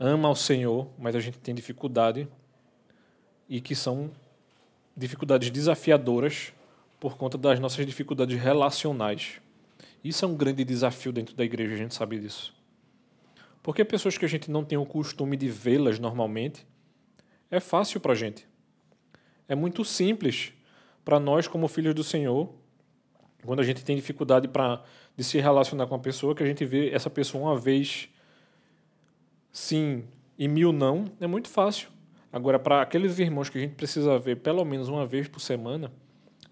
ama 0.00 0.26
ao 0.26 0.34
Senhor, 0.34 0.90
mas 0.98 1.14
a 1.14 1.20
gente 1.20 1.38
tem 1.38 1.54
dificuldade 1.54 2.26
e 3.48 3.60
que 3.60 3.72
são 3.72 4.10
dificuldades 4.96 5.48
desafiadoras 5.48 6.52
por 6.98 7.16
conta 7.16 7.38
das 7.38 7.60
nossas 7.60 7.86
dificuldades 7.86 8.36
relacionais. 8.36 9.40
Isso 10.02 10.24
é 10.24 10.28
um 10.28 10.34
grande 10.34 10.64
desafio 10.64 11.12
dentro 11.12 11.36
da 11.36 11.44
igreja, 11.44 11.74
a 11.74 11.76
gente 11.76 11.94
sabe 11.94 12.18
disso. 12.18 12.52
Porque 13.62 13.84
pessoas 13.84 14.18
que 14.18 14.24
a 14.24 14.28
gente 14.28 14.50
não 14.50 14.64
tem 14.64 14.76
o 14.76 14.84
costume 14.84 15.36
de 15.36 15.48
vê-las 15.48 16.00
normalmente, 16.00 16.66
é 17.48 17.60
fácil 17.60 18.00
para 18.00 18.10
a 18.10 18.16
gente. 18.16 18.44
É 19.46 19.54
muito 19.54 19.84
simples 19.84 20.52
para 21.04 21.20
nós, 21.20 21.46
como 21.46 21.68
filhos 21.68 21.94
do 21.94 22.02
Senhor, 22.02 22.52
quando 23.44 23.60
a 23.60 23.64
gente 23.64 23.84
tem 23.84 23.94
dificuldade 23.94 24.48
para 24.48 24.82
de 25.18 25.24
se 25.24 25.40
relacionar 25.40 25.88
com 25.88 25.96
uma 25.96 26.00
pessoa, 26.00 26.32
que 26.32 26.44
a 26.44 26.46
gente 26.46 26.64
vê 26.64 26.90
essa 26.90 27.10
pessoa 27.10 27.50
uma 27.50 27.58
vez 27.58 28.08
sim 29.50 30.04
e 30.38 30.46
mil 30.46 30.72
não, 30.72 31.06
é 31.20 31.26
muito 31.26 31.48
fácil. 31.48 31.88
Agora, 32.32 32.56
para 32.56 32.82
aqueles 32.82 33.18
irmãos 33.18 33.50
que 33.50 33.58
a 33.58 33.60
gente 33.60 33.74
precisa 33.74 34.16
ver 34.16 34.36
pelo 34.36 34.64
menos 34.64 34.88
uma 34.88 35.04
vez 35.04 35.26
por 35.26 35.40
semana, 35.40 35.90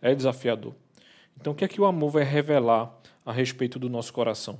é 0.02 0.12
desafiador. 0.12 0.74
Então, 1.40 1.52
o 1.52 1.56
que 1.56 1.64
é 1.64 1.68
que 1.68 1.80
o 1.80 1.84
amor 1.84 2.10
vai 2.10 2.24
revelar 2.24 2.92
a 3.24 3.30
respeito 3.30 3.78
do 3.78 3.88
nosso 3.88 4.12
coração? 4.12 4.58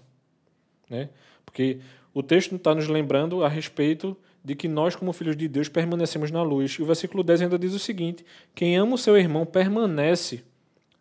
Né? 0.88 1.08
Porque 1.44 1.80
o 2.14 2.22
texto 2.22 2.54
está 2.54 2.76
nos 2.76 2.86
lembrando 2.86 3.42
a 3.42 3.48
respeito 3.48 4.16
de 4.44 4.54
que 4.54 4.68
nós, 4.68 4.94
como 4.94 5.12
filhos 5.12 5.36
de 5.36 5.48
Deus, 5.48 5.68
permanecemos 5.68 6.30
na 6.30 6.44
luz. 6.44 6.70
E 6.74 6.82
o 6.82 6.86
versículo 6.86 7.24
10 7.24 7.42
ainda 7.42 7.58
diz 7.58 7.74
o 7.74 7.78
seguinte: 7.80 8.24
quem 8.54 8.76
ama 8.76 8.94
o 8.94 8.98
seu 8.98 9.18
irmão 9.18 9.44
permanece 9.44 10.44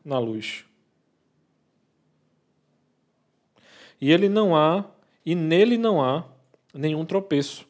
na 0.04 0.18
luz. 0.18 0.66
E 4.00 4.12
ele 4.12 4.30
não 4.30 4.56
há, 4.56 4.86
e 5.25 5.36
nele 5.36 5.78
não 5.78 6.02
há 6.04 6.25
nenhum 6.74 7.06
tropeço. 7.06 7.68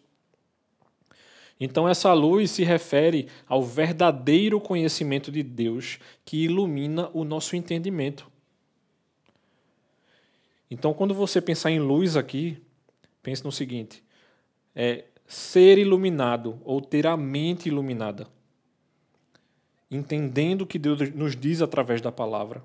Então, 1.59 1.87
essa 1.87 2.11
luz 2.13 2.51
se 2.51 2.63
refere 2.63 3.27
ao 3.47 3.63
verdadeiro 3.63 4.59
conhecimento 4.59 5.31
de 5.31 5.41
Deus 5.41 5.99
que 6.25 6.43
ilumina 6.43 7.09
o 7.13 7.23
nosso 7.23 7.55
entendimento. 7.55 8.29
Então, 10.69 10.93
quando 10.93 11.13
você 11.13 11.39
pensar 11.39 11.71
em 11.71 11.79
luz 11.79 12.17
aqui, 12.17 12.61
pense 13.23 13.43
no 13.45 13.51
seguinte: 13.51 14.03
é 14.75 15.05
ser 15.25 15.77
iluminado 15.77 16.59
ou 16.65 16.81
ter 16.81 17.07
a 17.07 17.15
mente 17.15 17.69
iluminada, 17.69 18.27
entendendo 19.89 20.63
o 20.63 20.67
que 20.67 20.77
Deus 20.77 21.09
nos 21.13 21.35
diz 21.35 21.61
através 21.61 22.01
da 22.01 22.11
palavra. 22.11 22.63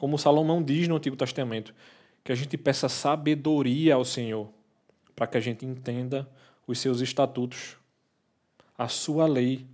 Como 0.00 0.18
Salomão 0.18 0.62
diz 0.62 0.88
no 0.88 0.96
Antigo 0.96 1.14
Testamento, 1.14 1.74
que 2.24 2.32
a 2.32 2.34
gente 2.34 2.56
peça 2.56 2.88
sabedoria 2.88 3.96
ao 3.96 4.04
Senhor, 4.04 4.48
para 5.14 5.26
que 5.26 5.36
a 5.36 5.40
gente 5.40 5.66
entenda 5.66 6.26
os 6.66 6.78
seus 6.78 7.02
estatutos, 7.02 7.76
a 8.78 8.88
sua 8.88 9.26
lei, 9.26 9.66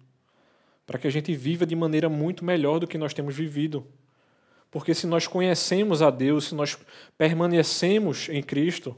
para 0.85 0.99
que 0.99 1.07
a 1.07 1.11
gente 1.11 1.33
viva 1.33 1.65
de 1.65 1.77
maneira 1.77 2.09
muito 2.09 2.45
melhor 2.45 2.81
do 2.81 2.89
que 2.89 2.99
nós 2.99 3.15
temos 3.15 3.37
vivido. 3.37 3.87
Porque 4.69 4.95
se 4.95 5.07
nós 5.07 5.29
conhecemos 5.29 6.03
a 6.03 6.11
Deus, 6.11 6.47
se 6.47 6.57
nós 6.57 6.77
permanecemos 7.17 8.29
em 8.29 8.43
Cristo, 8.43 8.97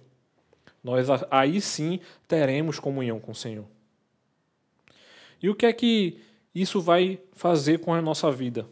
nós 0.82 1.08
aí 1.30 1.60
sim 1.60 2.00
teremos 2.26 2.80
comunhão 2.80 3.20
com 3.20 3.32
o 3.32 3.34
Senhor. 3.34 3.66
E 5.42 5.50
o 5.50 5.54
que 5.54 5.66
é 5.66 5.74
que 5.74 6.22
isso 6.54 6.80
vai 6.80 7.20
fazer 7.34 7.80
com 7.80 7.92
a 7.92 8.00
nossa 8.00 8.32
vida? 8.32 8.66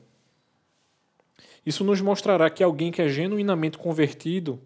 Isso 1.67 1.83
nos 1.83 2.01
mostrará 2.01 2.49
que 2.49 2.63
alguém 2.63 2.93
que 2.93 3.03
é 3.03 3.09
genuinamente 3.09 3.77
convertido, 3.77 4.61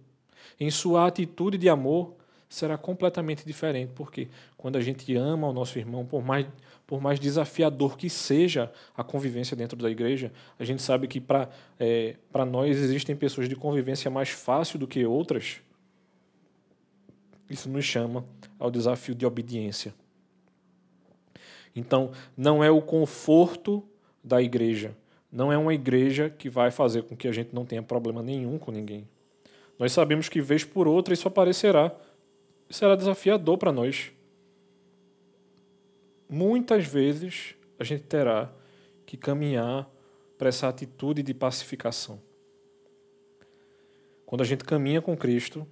em 0.61 0.71
sua 0.71 1.07
atitude 1.07 1.57
de 1.57 1.67
amor, 1.67 2.15
será 2.47 2.77
completamente 2.77 3.47
diferente, 3.47 3.93
porque 3.95 4.29
quando 4.59 4.77
a 4.77 4.81
gente 4.83 5.17
ama 5.17 5.49
o 5.49 5.53
nosso 5.53 5.79
irmão, 5.79 6.05
por 6.05 6.23
mais, 6.23 6.47
por 6.87 7.01
mais 7.01 7.19
desafiador 7.19 7.97
que 7.97 8.11
seja 8.11 8.71
a 8.95 9.03
convivência 9.03 9.57
dentro 9.57 9.79
da 9.79 9.89
igreja, 9.89 10.31
a 10.59 10.65
gente 10.65 10.83
sabe 10.83 11.07
que 11.09 11.21
para 11.21 11.49
é, 11.79 12.17
nós 12.47 12.77
existem 12.77 13.17
pessoas 13.17 13.49
de 13.49 13.57
convivência 13.57 14.11
mais 14.11 14.31
fácil 14.31 14.79
do 14.79 14.87
que 14.87 15.07
outras. 15.07 15.63
Isso 17.49 17.69
nos 17.69 17.85
chama 17.85 18.25
ao 18.59 18.71
desafio 18.71 19.15
de 19.15 19.25
obediência. 19.25 19.95
Então, 21.75 22.11
não 22.37 22.63
é 22.63 22.71
o 22.71 22.83
conforto 22.83 23.83
da 24.23 24.43
igreja, 24.43 24.95
não 25.33 25.53
é 25.53 25.59
uma 25.59 25.75
igreja 25.75 26.29
que 26.31 26.49
vai 26.49 26.71
fazer 26.71 27.03
com 27.03 27.17
que 27.17 27.29
a 27.29 27.33
gente 27.33 27.55
não 27.55 27.65
tenha 27.65 27.83
problema 27.83 28.23
nenhum 28.23 28.59
com 28.59 28.73
ninguém. 28.73 29.07
Nós 29.79 29.93
sabemos 29.93 30.29
que, 30.29 30.41
vez 30.41 30.65
por 30.65 30.87
outra, 30.87 31.15
isso 31.15 31.29
aparecerá 31.29 31.95
será 32.71 32.95
desafiador 32.95 33.59
para 33.59 33.73
nós. 33.73 34.13
Muitas 36.29 36.87
vezes 36.87 37.57
a 37.79 37.85
gente 37.85 38.05
terá 38.05 38.51
que 39.05 39.17
caminhar 39.17 39.91
para 40.39 40.49
essa 40.49 40.69
atitude 40.69 41.23
de 41.23 41.35
pacificação. 41.35 42.21
Quando 44.25 44.43
a 44.43 44.45
gente 44.45 44.65
caminha 44.65 45.03
com 45.03 45.17
Cristo, 45.17 45.67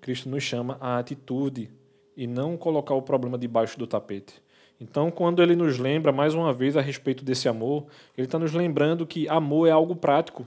Cristo 0.00 0.28
nos 0.28 0.42
chama 0.42 0.76
a 0.80 0.98
atitude 0.98 1.70
e 2.16 2.26
não 2.26 2.56
colocar 2.56 2.94
o 2.94 3.02
problema 3.02 3.38
debaixo 3.38 3.78
do 3.78 3.86
tapete. 3.86 4.42
Então, 4.82 5.12
quando 5.12 5.40
ele 5.40 5.54
nos 5.54 5.78
lembra 5.78 6.10
mais 6.10 6.34
uma 6.34 6.52
vez 6.52 6.76
a 6.76 6.80
respeito 6.80 7.24
desse 7.24 7.48
amor, 7.48 7.86
ele 8.18 8.26
está 8.26 8.36
nos 8.36 8.52
lembrando 8.52 9.06
que 9.06 9.28
amor 9.28 9.68
é 9.68 9.70
algo 9.70 9.94
prático. 9.94 10.44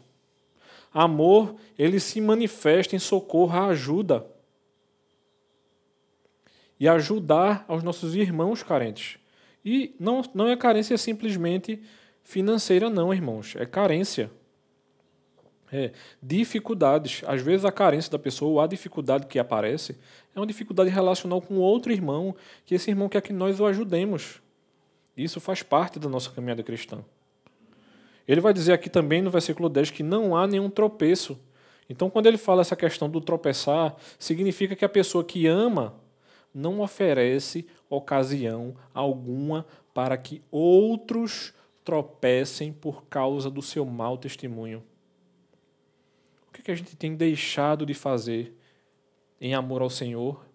Amor, 0.93 1.55
ele 1.79 1.99
se 2.01 2.19
manifesta 2.19 2.95
em 2.95 2.99
socorro, 2.99 3.57
ajuda 3.57 4.25
e 6.77 6.87
ajudar 6.87 7.63
aos 7.67 7.81
nossos 7.81 8.13
irmãos 8.13 8.61
carentes. 8.61 9.17
E 9.63 9.95
não, 9.97 10.21
não 10.33 10.49
é 10.49 10.57
carência 10.57 10.97
simplesmente 10.97 11.81
financeira, 12.21 12.89
não, 12.89 13.13
irmãos. 13.13 13.55
É 13.55 13.65
carência. 13.65 14.29
É, 15.77 15.91
dificuldades. 16.23 17.21
Às 17.27 17.41
vezes 17.41 17.65
a 17.65 17.71
carência 17.71 18.09
da 18.09 18.17
pessoa, 18.17 18.49
ou 18.49 18.61
a 18.61 18.67
dificuldade 18.67 19.27
que 19.27 19.37
aparece, 19.37 19.97
é 20.33 20.39
uma 20.39 20.47
dificuldade 20.47 20.89
relacional 20.89 21.41
com 21.41 21.55
outro 21.57 21.91
irmão, 21.91 22.33
que 22.65 22.73
esse 22.73 22.89
irmão 22.89 23.09
quer 23.09 23.19
que 23.19 23.33
nós 23.33 23.59
o 23.59 23.65
ajudemos. 23.65 24.41
Isso 25.17 25.41
faz 25.41 25.61
parte 25.61 25.99
da 25.99 26.07
nossa 26.07 26.29
caminhada 26.29 26.63
cristã. 26.63 27.03
Ele 28.25 28.39
vai 28.39 28.53
dizer 28.53 28.71
aqui 28.71 28.89
também 28.89 29.21
no 29.21 29.29
versículo 29.29 29.67
10 29.67 29.91
que 29.91 30.01
não 30.01 30.33
há 30.33 30.47
nenhum 30.47 30.69
tropeço. 30.69 31.37
Então, 31.89 32.09
quando 32.09 32.27
ele 32.27 32.37
fala 32.37 32.61
essa 32.61 32.75
questão 32.75 33.09
do 33.09 33.19
tropeçar, 33.19 33.97
significa 34.17 34.77
que 34.77 34.85
a 34.85 34.89
pessoa 34.89 35.25
que 35.25 35.45
ama 35.45 35.93
não 36.53 36.79
oferece 36.79 37.67
ocasião 37.89 38.77
alguma 38.93 39.65
para 39.93 40.15
que 40.15 40.41
outros 40.49 41.53
tropecem 41.83 42.71
por 42.71 43.03
causa 43.07 43.49
do 43.51 43.61
seu 43.61 43.85
mau 43.85 44.17
testemunho. 44.17 44.81
O 46.57 46.63
que, 46.63 46.71
a 46.71 46.75
gente 46.75 46.95
tem 46.95 47.15
deixado 47.15 47.85
de 47.85 47.93
fazer 47.93 48.55
em 49.41 49.53
amor 49.53 49.81
ao 49.81 49.89
Senhor 49.89 50.45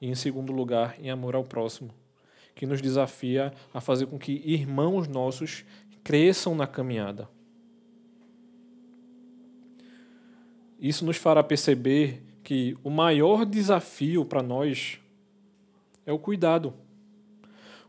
e, 0.00 0.06
em 0.06 0.14
segundo 0.14 0.52
lugar, 0.52 0.96
em 1.00 1.10
amor 1.10 1.34
ao 1.34 1.42
próximo, 1.42 1.90
que 2.54 2.66
nos 2.66 2.82
desafia 2.82 3.52
a 3.72 3.80
fazer 3.80 4.06
com 4.06 4.18
que 4.18 4.42
irmãos 4.44 5.08
nossos 5.08 5.64
cresçam 6.04 6.54
na 6.54 6.66
caminhada. 6.66 7.28
Isso 10.78 11.06
nos 11.06 11.16
fará 11.16 11.42
perceber 11.42 12.22
que 12.44 12.76
o 12.84 12.90
maior 12.90 13.46
desafio 13.46 14.24
para 14.24 14.42
nós 14.42 15.00
é 16.06 16.12
o 16.12 16.18
cuidado. 16.18 16.74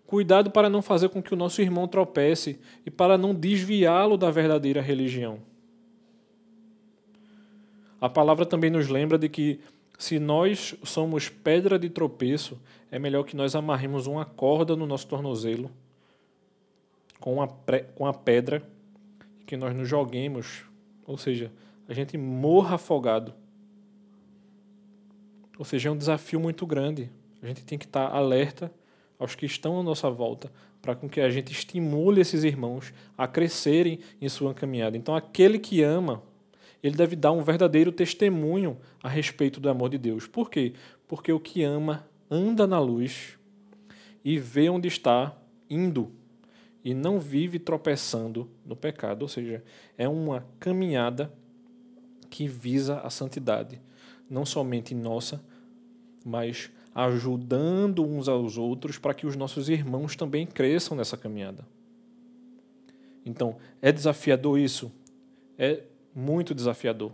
Cuidado 0.07 0.49
para 0.49 0.69
não 0.69 0.81
fazer 0.81 1.09
com 1.09 1.21
que 1.21 1.33
o 1.33 1.37
nosso 1.37 1.61
irmão 1.61 1.87
tropece 1.87 2.59
e 2.85 2.89
para 2.89 3.17
não 3.17 3.35
desviá-lo 3.35 4.17
da 4.17 4.31
verdadeira 4.31 4.81
religião. 4.81 5.48
A 7.99 8.09
palavra 8.09 8.45
também 8.45 8.69
nos 8.69 8.87
lembra 8.87 9.17
de 9.17 9.27
que 9.29 9.59
se 9.97 10.19
nós 10.19 10.75
somos 10.83 11.27
pedra 11.29 11.77
de 11.77 11.89
tropeço, 11.89 12.59
é 12.89 12.97
melhor 12.97 13.23
que 13.23 13.35
nós 13.35 13.55
amarremos 13.55 14.07
uma 14.07 14.25
corda 14.25 14.75
no 14.75 14.85
nosso 14.85 15.07
tornozelo 15.07 15.69
com 17.19 17.41
a, 17.41 17.47
com 17.95 18.05
a 18.05 18.13
pedra 18.13 18.63
que 19.45 19.57
nós 19.57 19.75
nos 19.75 19.89
joguemos, 19.89 20.63
ou 21.05 21.17
seja, 21.17 21.51
a 21.87 21.93
gente 21.93 22.17
morra 22.17 22.75
afogado 22.75 23.33
ou 25.59 25.65
seja, 25.65 25.89
é 25.89 25.91
um 25.91 25.97
desafio 25.97 26.39
muito 26.39 26.65
grande. 26.65 27.11
A 27.43 27.47
gente 27.47 27.65
tem 27.65 27.77
que 27.77 27.83
estar 27.83 28.07
alerta 28.07 28.71
aos 29.19 29.35
que 29.35 29.45
estão 29.45 29.77
à 29.77 29.83
nossa 29.83 30.09
volta, 30.09 30.49
para 30.81 30.95
com 30.95 31.09
que 31.09 31.19
a 31.19 31.29
gente 31.29 31.51
estimule 31.51 32.21
esses 32.21 32.45
irmãos 32.45 32.93
a 33.17 33.27
crescerem 33.27 33.99
em 34.21 34.29
sua 34.29 34.53
caminhada. 34.53 34.95
Então, 34.95 35.13
aquele 35.13 35.59
que 35.59 35.83
ama, 35.83 36.23
ele 36.81 36.95
deve 36.95 37.15
dar 37.15 37.31
um 37.31 37.43
verdadeiro 37.43 37.91
testemunho 37.91 38.77
a 39.03 39.09
respeito 39.09 39.59
do 39.59 39.69
amor 39.69 39.89
de 39.89 39.97
Deus. 39.97 40.27
Por 40.27 40.49
quê? 40.49 40.73
Porque 41.07 41.31
o 41.31 41.39
que 41.39 41.63
ama 41.63 42.07
anda 42.29 42.65
na 42.65 42.79
luz 42.79 43.37
e 44.23 44.37
vê 44.37 44.69
onde 44.69 44.87
está 44.87 45.35
indo 45.69 46.11
e 46.83 46.93
não 46.93 47.19
vive 47.19 47.59
tropeçando 47.59 48.49
no 48.65 48.75
pecado. 48.75 49.23
Ou 49.23 49.27
seja, 49.27 49.63
é 49.97 50.07
uma 50.07 50.45
caminhada 50.59 51.33
que 52.29 52.47
visa 52.47 52.99
a 52.99 53.09
santidade, 53.09 53.81
não 54.29 54.45
somente 54.45 54.93
nossa, 54.93 55.43
mas 56.23 56.71
ajudando 56.93 58.05
uns 58.05 58.27
aos 58.27 58.57
outros 58.57 58.97
para 58.97 59.13
que 59.13 59.25
os 59.25 59.35
nossos 59.35 59.69
irmãos 59.69 60.15
também 60.15 60.45
cresçam 60.45 60.95
nessa 60.95 61.17
caminhada. 61.17 61.65
Então, 63.25 63.57
é 63.81 63.91
desafiador 63.91 64.59
isso? 64.59 64.91
É 65.57 65.83
muito 66.15 66.53
desafiador. 66.53 67.11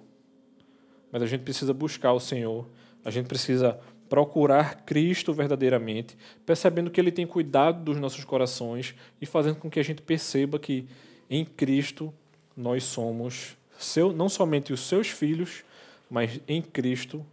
Mas 1.11 1.21
a 1.21 1.25
gente 1.25 1.41
precisa 1.41 1.73
buscar 1.73 2.13
o 2.13 2.19
Senhor, 2.19 2.67
a 3.03 3.11
gente 3.11 3.27
precisa 3.27 3.79
procurar 4.09 4.83
Cristo 4.83 5.33
verdadeiramente, 5.33 6.17
percebendo 6.45 6.91
que 6.91 6.99
Ele 6.99 7.11
tem 7.11 7.25
cuidado 7.25 7.83
dos 7.83 7.97
nossos 7.97 8.23
corações 8.23 8.95
e 9.21 9.25
fazendo 9.25 9.57
com 9.57 9.69
que 9.69 9.79
a 9.79 9.83
gente 9.83 10.01
perceba 10.01 10.59
que 10.59 10.87
em 11.29 11.43
Cristo 11.43 12.13
nós 12.55 12.83
somos 12.83 13.57
seu, 13.77 14.13
não 14.13 14.29
somente 14.29 14.71
os 14.71 14.81
seus 14.81 15.09
filhos, 15.09 15.63
mas 16.09 16.39
em 16.47 16.61
Cristo 16.61 17.25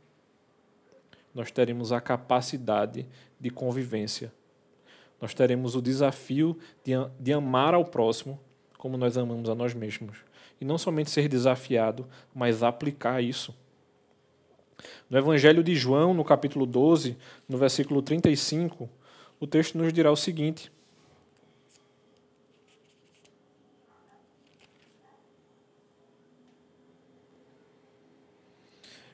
nós 1.35 1.51
teremos 1.51 1.93
a 1.93 2.01
capacidade 2.01 3.07
de 3.39 3.51
convivência. 3.51 4.33
Nós 5.21 5.35
teremos 5.35 5.77
o 5.77 5.83
desafio 5.83 6.59
de, 6.85 6.93
de 7.21 7.33
amar 7.33 7.75
ao 7.75 7.85
próximo 7.85 8.41
como 8.77 8.97
nós 8.97 9.17
amamos 9.17 9.49
a 9.49 9.55
nós 9.55 9.73
mesmos. 9.73 10.19
E 10.63 10.65
não 10.65 10.79
somente 10.79 11.11
ser 11.11 11.27
desafiado, 11.27 12.07
mas 12.33 12.63
aplicar 12.63 13.21
isso. 13.21 13.53
No 15.11 15.19
Evangelho 15.19 15.61
de 15.61 15.75
João, 15.75 16.15
no 16.15 16.23
capítulo 16.25 16.65
12, 16.65 17.17
no 17.49 17.59
versículo 17.59 18.01
35, 18.01 18.89
o 19.41 19.47
texto 19.49 19.77
nos 19.77 19.93
dirá 19.93 20.13
o 20.13 20.15
seguinte: 20.15 20.71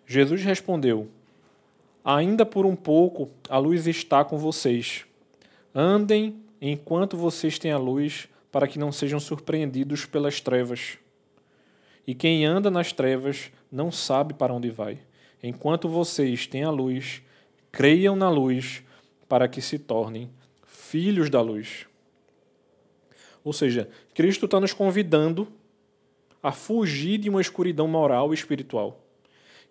Jesus 0.06 0.42
respondeu: 0.42 1.08
Ainda 2.04 2.44
por 2.44 2.66
um 2.66 2.76
pouco 2.76 3.30
a 3.48 3.56
luz 3.56 3.86
está 3.86 4.22
com 4.22 4.36
vocês. 4.36 5.06
Andem 5.74 6.42
enquanto 6.60 7.16
vocês 7.16 7.58
têm 7.58 7.72
a 7.72 7.78
luz, 7.78 8.28
para 8.52 8.68
que 8.68 8.78
não 8.78 8.92
sejam 8.92 9.18
surpreendidos 9.18 10.04
pelas 10.04 10.42
trevas. 10.42 10.98
E 12.08 12.14
quem 12.14 12.46
anda 12.46 12.70
nas 12.70 12.92
trevas 12.92 13.52
não 13.70 13.92
sabe 13.92 14.32
para 14.32 14.54
onde 14.54 14.70
vai. 14.70 14.98
Enquanto 15.42 15.88
vocês 15.88 16.46
têm 16.46 16.64
a 16.64 16.70
luz, 16.70 17.22
creiam 17.70 18.16
na 18.16 18.30
luz, 18.30 18.82
para 19.28 19.46
que 19.46 19.60
se 19.60 19.78
tornem 19.78 20.30
filhos 20.66 21.28
da 21.28 21.42
luz. 21.42 21.86
Ou 23.44 23.52
seja, 23.52 23.90
Cristo 24.14 24.46
está 24.46 24.58
nos 24.58 24.72
convidando 24.72 25.46
a 26.42 26.50
fugir 26.50 27.18
de 27.18 27.28
uma 27.28 27.42
escuridão 27.42 27.86
moral 27.86 28.32
e 28.32 28.34
espiritual 28.34 29.04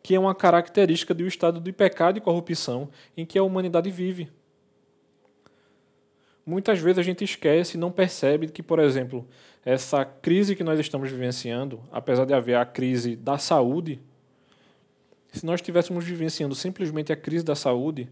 que 0.08 0.16
é 0.16 0.20
uma 0.20 0.34
característica 0.34 1.14
do 1.14 1.28
estado 1.28 1.60
de 1.60 1.74
pecado 1.74 2.18
e 2.18 2.22
corrupção 2.22 2.90
em 3.18 3.26
que 3.26 3.38
a 3.38 3.44
humanidade 3.44 3.92
vive. 3.92 4.30
Muitas 6.48 6.80
vezes 6.80 7.00
a 7.00 7.04
gente 7.04 7.26
esquece 7.26 7.76
e 7.76 7.80
não 7.80 7.92
percebe 7.92 8.48
que, 8.48 8.64
por 8.64 8.80
exemplo, 8.80 9.28
essa 9.66 10.06
crise 10.06 10.56
que 10.56 10.64
nós 10.64 10.80
estamos 10.80 11.12
vivenciando, 11.12 11.82
apesar 11.92 12.24
de 12.24 12.34
haver 12.34 12.56
a 12.56 12.66
crise 12.66 13.18
da 13.18 13.38
saúde, 13.38 14.00
se 15.34 15.46
nós 15.46 15.60
estivéssemos 15.60 16.06
vivenciando 16.06 16.56
simplesmente 16.56 17.12
a 17.12 17.18
crise 17.18 17.44
da 17.44 17.54
saúde, 17.54 18.10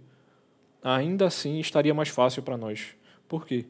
ainda 0.84 1.28
assim 1.28 1.62
estaria 1.62 1.94
mais 1.94 2.10
fácil 2.10 2.44
para 2.44 2.58
nós. 2.58 2.98
Por 3.26 3.46
quê? 3.48 3.68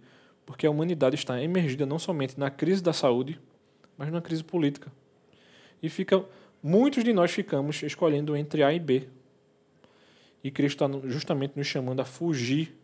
Porque 0.48 0.66
a 0.66 0.72
humanidade 0.72 1.14
está 1.14 1.40
emergida 1.40 1.86
não 1.86 2.00
somente 2.00 2.40
na 2.40 2.50
crise 2.50 2.82
da 2.82 2.92
saúde, 2.92 3.40
mas 3.96 4.12
na 4.12 4.20
crise 4.20 4.44
política. 4.44 4.92
E 5.80 5.90
fica 5.90 6.26
muitos 6.64 7.04
de 7.04 7.14
nós 7.14 7.30
ficamos 7.30 7.84
escolhendo 7.84 8.36
entre 8.36 8.64
A 8.64 8.74
e 8.74 8.80
B. 8.80 9.08
E 10.44 10.50
Cristo 10.50 10.84
está 10.84 11.08
justamente 11.08 11.54
nos 11.56 11.68
chamando 11.68 12.00
a 12.00 12.06
fugir 12.06 12.76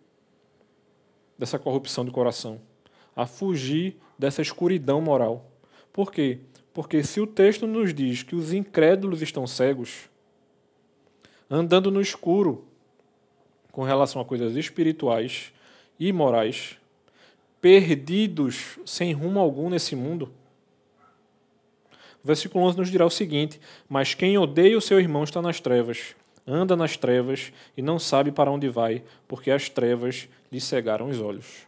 dessa 1.41 1.57
corrupção 1.57 2.05
do 2.05 2.11
coração, 2.11 2.61
a 3.15 3.25
fugir 3.25 3.97
dessa 4.15 4.43
escuridão 4.43 5.01
moral. 5.01 5.49
Por 5.91 6.11
quê? 6.11 6.37
Porque 6.71 7.03
se 7.03 7.19
o 7.19 7.25
texto 7.25 7.65
nos 7.65 7.95
diz 7.95 8.21
que 8.21 8.35
os 8.35 8.53
incrédulos 8.53 9.23
estão 9.23 9.47
cegos, 9.47 10.07
andando 11.49 11.89
no 11.89 11.99
escuro 11.99 12.63
com 13.71 13.81
relação 13.81 14.21
a 14.21 14.25
coisas 14.25 14.55
espirituais 14.55 15.51
e 15.99 16.13
morais, 16.13 16.77
perdidos 17.59 18.77
sem 18.85 19.11
rumo 19.11 19.39
algum 19.39 19.67
nesse 19.67 19.95
mundo, 19.95 20.31
o 22.23 22.27
versículo 22.27 22.63
11 22.65 22.77
nos 22.77 22.91
dirá 22.91 23.03
o 23.03 23.09
seguinte: 23.09 23.59
Mas 23.89 24.13
quem 24.13 24.37
odeia 24.37 24.77
o 24.77 24.81
seu 24.81 24.99
irmão 24.99 25.23
está 25.23 25.41
nas 25.41 25.59
trevas, 25.59 26.15
anda 26.45 26.75
nas 26.75 26.97
trevas 26.97 27.51
e 27.75 27.81
não 27.81 27.97
sabe 27.97 28.31
para 28.31 28.51
onde 28.51 28.69
vai, 28.69 29.03
porque 29.27 29.49
as 29.49 29.69
trevas 29.69 30.29
lhe 30.51 30.59
cegaram 30.59 31.07
os 31.07 31.19
olhos. 31.21 31.65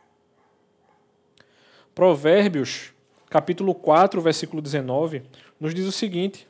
Provérbios, 1.96 2.92
capítulo 3.30 3.74
4, 3.74 4.22
versículo 4.22 4.62
19, 4.62 5.24
nos 5.60 5.74
diz 5.74 5.86
o 5.86 5.92
seguinte: 5.92 6.48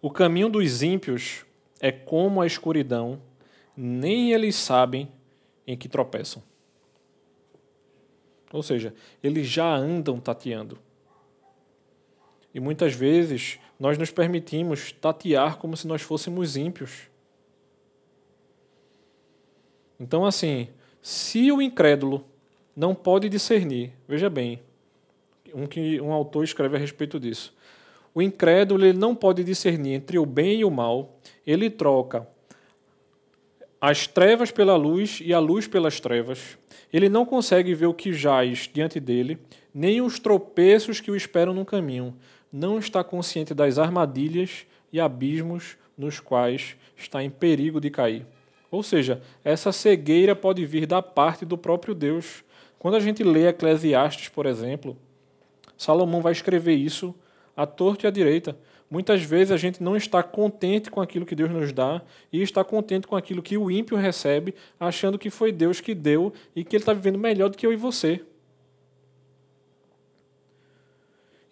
O 0.00 0.10
caminho 0.10 0.48
dos 0.48 0.82
ímpios 0.82 1.44
é 1.80 1.90
como 1.90 2.40
a 2.40 2.46
escuridão, 2.46 3.20
nem 3.76 4.32
eles 4.32 4.54
sabem 4.54 5.10
em 5.68 5.76
que 5.76 5.86
tropeçam. 5.86 6.42
Ou 8.50 8.62
seja, 8.62 8.94
eles 9.22 9.46
já 9.46 9.70
andam 9.70 10.18
tateando. 10.18 10.78
E 12.54 12.58
muitas 12.58 12.94
vezes 12.94 13.60
nós 13.78 13.98
nos 13.98 14.10
permitimos 14.10 14.92
tatear 14.92 15.58
como 15.58 15.76
se 15.76 15.86
nós 15.86 16.00
fôssemos 16.00 16.56
ímpios. 16.56 17.02
Então, 20.00 20.24
assim, 20.24 20.68
se 21.02 21.52
o 21.52 21.60
incrédulo 21.60 22.24
não 22.74 22.94
pode 22.94 23.28
discernir, 23.28 23.92
veja 24.08 24.30
bem, 24.30 24.62
um 25.54 25.66
que 25.66 26.00
um 26.00 26.12
autor 26.12 26.44
escreve 26.44 26.76
a 26.76 26.80
respeito 26.80 27.20
disso. 27.20 27.54
O 28.14 28.22
incrédulo 28.22 28.86
ele 28.86 28.96
não 28.96 29.14
pode 29.14 29.44
discernir 29.44 29.92
entre 29.92 30.18
o 30.18 30.24
bem 30.24 30.60
e 30.60 30.64
o 30.64 30.70
mal, 30.70 31.18
ele 31.46 31.68
troca 31.68 32.26
as 33.80 34.06
trevas 34.06 34.50
pela 34.50 34.76
luz 34.76 35.20
e 35.22 35.32
a 35.32 35.38
luz 35.38 35.66
pelas 35.66 36.00
trevas. 36.00 36.58
Ele 36.92 37.08
não 37.08 37.24
consegue 37.24 37.74
ver 37.74 37.86
o 37.86 37.94
que 37.94 38.12
jaz 38.12 38.68
diante 38.72 38.98
dele, 38.98 39.38
nem 39.72 40.00
os 40.00 40.18
tropeços 40.18 41.00
que 41.00 41.10
o 41.10 41.16
esperam 41.16 41.54
no 41.54 41.64
caminho. 41.64 42.16
Não 42.52 42.78
está 42.78 43.04
consciente 43.04 43.54
das 43.54 43.78
armadilhas 43.78 44.66
e 44.92 44.98
abismos 44.98 45.76
nos 45.96 46.18
quais 46.18 46.76
está 46.96 47.22
em 47.22 47.30
perigo 47.30 47.80
de 47.80 47.90
cair. 47.90 48.26
Ou 48.70 48.82
seja, 48.82 49.22
essa 49.44 49.72
cegueira 49.72 50.34
pode 50.34 50.64
vir 50.64 50.86
da 50.86 51.00
parte 51.00 51.44
do 51.44 51.56
próprio 51.56 51.94
Deus. 51.94 52.44
Quando 52.78 52.96
a 52.96 53.00
gente 53.00 53.22
lê 53.22 53.48
Eclesiastes, 53.48 54.28
por 54.28 54.46
exemplo, 54.46 54.96
Salomão 55.76 56.20
vai 56.20 56.32
escrever 56.32 56.74
isso 56.74 57.14
à 57.56 57.66
torta 57.66 58.06
e 58.06 58.08
à 58.08 58.10
direita. 58.10 58.56
Muitas 58.90 59.22
vezes 59.22 59.52
a 59.52 59.56
gente 59.56 59.82
não 59.82 59.96
está 59.96 60.22
contente 60.22 60.90
com 60.90 61.00
aquilo 61.00 61.26
que 61.26 61.34
Deus 61.34 61.50
nos 61.50 61.72
dá 61.72 62.00
e 62.32 62.40
está 62.42 62.64
contente 62.64 63.06
com 63.06 63.16
aquilo 63.16 63.42
que 63.42 63.58
o 63.58 63.70
ímpio 63.70 63.96
recebe, 63.98 64.54
achando 64.80 65.18
que 65.18 65.28
foi 65.28 65.52
Deus 65.52 65.80
que 65.80 65.94
deu 65.94 66.32
e 66.56 66.64
que 66.64 66.76
ele 66.76 66.82
está 66.82 66.94
vivendo 66.94 67.18
melhor 67.18 67.50
do 67.50 67.56
que 67.56 67.66
eu 67.66 67.72
e 67.72 67.76
você. 67.76 68.22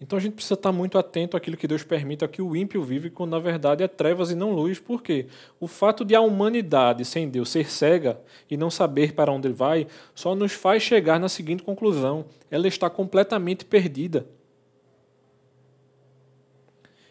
Então 0.00 0.18
a 0.18 0.20
gente 0.20 0.34
precisa 0.34 0.54
estar 0.54 0.72
muito 0.72 0.98
atento 0.98 1.36
àquilo 1.36 1.56
que 1.56 1.66
Deus 1.66 1.82
permite, 1.82 2.22
ao 2.22 2.28
que 2.28 2.42
o 2.42 2.54
ímpio 2.54 2.82
vive, 2.82 3.08
quando 3.08 3.30
na 3.30 3.38
verdade 3.38 3.82
é 3.82 3.88
trevas 3.88 4.30
e 4.30 4.34
não 4.34 4.52
luz. 4.52 4.78
Por 4.78 5.02
quê? 5.02 5.26
O 5.58 5.66
fato 5.66 6.04
de 6.04 6.14
a 6.14 6.20
humanidade 6.20 7.04
sem 7.04 7.28
Deus 7.28 7.48
ser 7.48 7.70
cega 7.70 8.20
e 8.50 8.56
não 8.56 8.70
saber 8.70 9.12
para 9.12 9.32
onde 9.32 9.48
ele 9.48 9.54
vai, 9.54 9.86
só 10.14 10.34
nos 10.34 10.52
faz 10.52 10.82
chegar 10.82 11.18
na 11.18 11.28
seguinte 11.28 11.62
conclusão: 11.62 12.26
ela 12.50 12.68
está 12.68 12.90
completamente 12.90 13.64
perdida. 13.64 14.26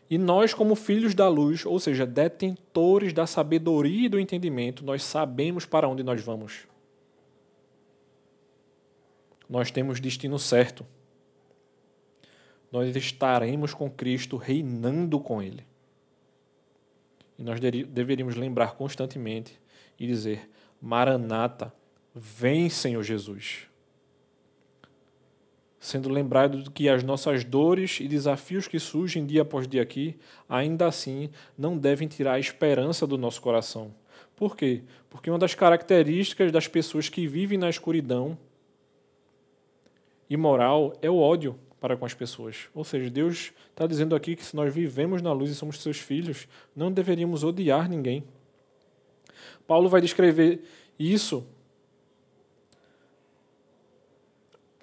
E 0.10 0.18
nós, 0.18 0.54
como 0.54 0.76
filhos 0.76 1.16
da 1.16 1.28
luz, 1.28 1.66
ou 1.66 1.80
seja, 1.80 2.06
detentores 2.06 3.12
da 3.12 3.26
sabedoria 3.26 4.06
e 4.06 4.10
do 4.10 4.20
entendimento, 4.20 4.86
nós 4.86 5.04
sabemos 5.04 5.66
para 5.66 5.88
onde 5.88 6.04
nós 6.04 6.22
vamos. 6.22 6.68
Nós 9.50 9.72
temos 9.72 10.00
destino 10.00 10.38
certo. 10.38 10.86
Nós 12.72 12.96
estaremos 12.96 13.74
com 13.74 13.90
Cristo 13.90 14.38
reinando 14.38 15.20
com 15.20 15.42
Ele. 15.42 15.66
E 17.38 17.44
nós 17.44 17.60
deveríamos 17.60 18.36
lembrar 18.36 18.76
constantemente 18.76 19.60
e 20.00 20.06
dizer: 20.06 20.50
Maranata, 20.82 21.74
vem, 22.14 22.70
Senhor 22.70 23.04
Jesus 23.04 23.68
sendo 25.86 26.10
lembrado 26.10 26.64
de 26.64 26.72
que 26.72 26.90
as 26.90 27.04
nossas 27.04 27.44
dores 27.44 28.00
e 28.00 28.08
desafios 28.08 28.68
que 28.68 28.80
surgem 28.80 29.26
dia 29.26 29.44
após 29.44 29.68
dia 29.68 29.84
aqui, 29.84 30.18
ainda 30.50 30.88
assim 30.88 31.30
não 31.56 31.78
devem 31.78 32.08
tirar 32.08 32.34
a 32.34 32.40
esperança 32.40 33.06
do 33.06 33.20
nosso 33.20 33.40
coração. 33.40 33.94
Por 34.36 34.58
quê? 34.58 34.82
Porque 35.10 35.30
uma 35.30 35.38
das 35.38 35.54
características 35.54 36.52
das 36.52 36.68
pessoas 36.68 37.08
que 37.08 37.28
vivem 37.28 37.58
na 37.58 37.70
escuridão 37.70 38.36
imoral 40.28 40.94
é 41.04 41.10
o 41.10 41.20
ódio 41.20 41.56
para 41.80 41.96
com 41.96 42.04
as 42.06 42.16
pessoas. 42.16 42.68
Ou 42.74 42.84
seja, 42.84 43.08
Deus 43.12 43.54
está 43.70 43.86
dizendo 43.86 44.16
aqui 44.16 44.36
que 44.36 44.44
se 44.44 44.56
nós 44.56 44.74
vivemos 44.74 45.22
na 45.22 45.32
luz 45.32 45.52
e 45.52 45.56
somos 45.56 45.80
seus 45.80 46.00
filhos, 46.00 46.48
não 46.76 46.92
deveríamos 46.92 47.44
odiar 47.44 47.88
ninguém. 47.88 48.24
Paulo 49.68 49.88
vai 49.88 50.02
descrever 50.02 50.64
isso 50.98 51.46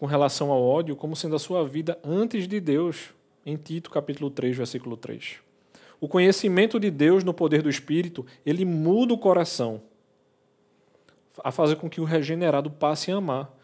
com 0.03 0.07
relação 0.07 0.51
ao 0.51 0.61
ódio 0.61 0.97
como 0.97 1.15
sendo 1.15 1.37
a 1.37 1.39
sua 1.39 1.65
vida 1.65 1.97
antes 2.03 2.49
de 2.49 2.59
Deus, 2.59 3.15
em 3.47 3.57
Tito 3.57 3.89
capítulo 3.89 4.33
3, 4.33 4.57
versículo 4.57 4.97
3. 4.97 5.37
O 6.01 6.09
conhecimento 6.09 6.81
de 6.81 6.91
Deus 6.91 7.23
no 7.23 7.33
poder 7.33 7.63
do 7.63 7.71
Espírito, 7.71 8.27
ele 8.45 8.65
muda 8.65 9.15
o 9.15 9.17
coração 9.17 9.81
a 11.45 11.53
fazer 11.53 11.77
com 11.77 11.89
que 11.89 12.01
o 12.01 12.05
regenerado 12.05 12.69
passe 12.69 13.13
a 13.13 13.17
amar. 13.19 13.57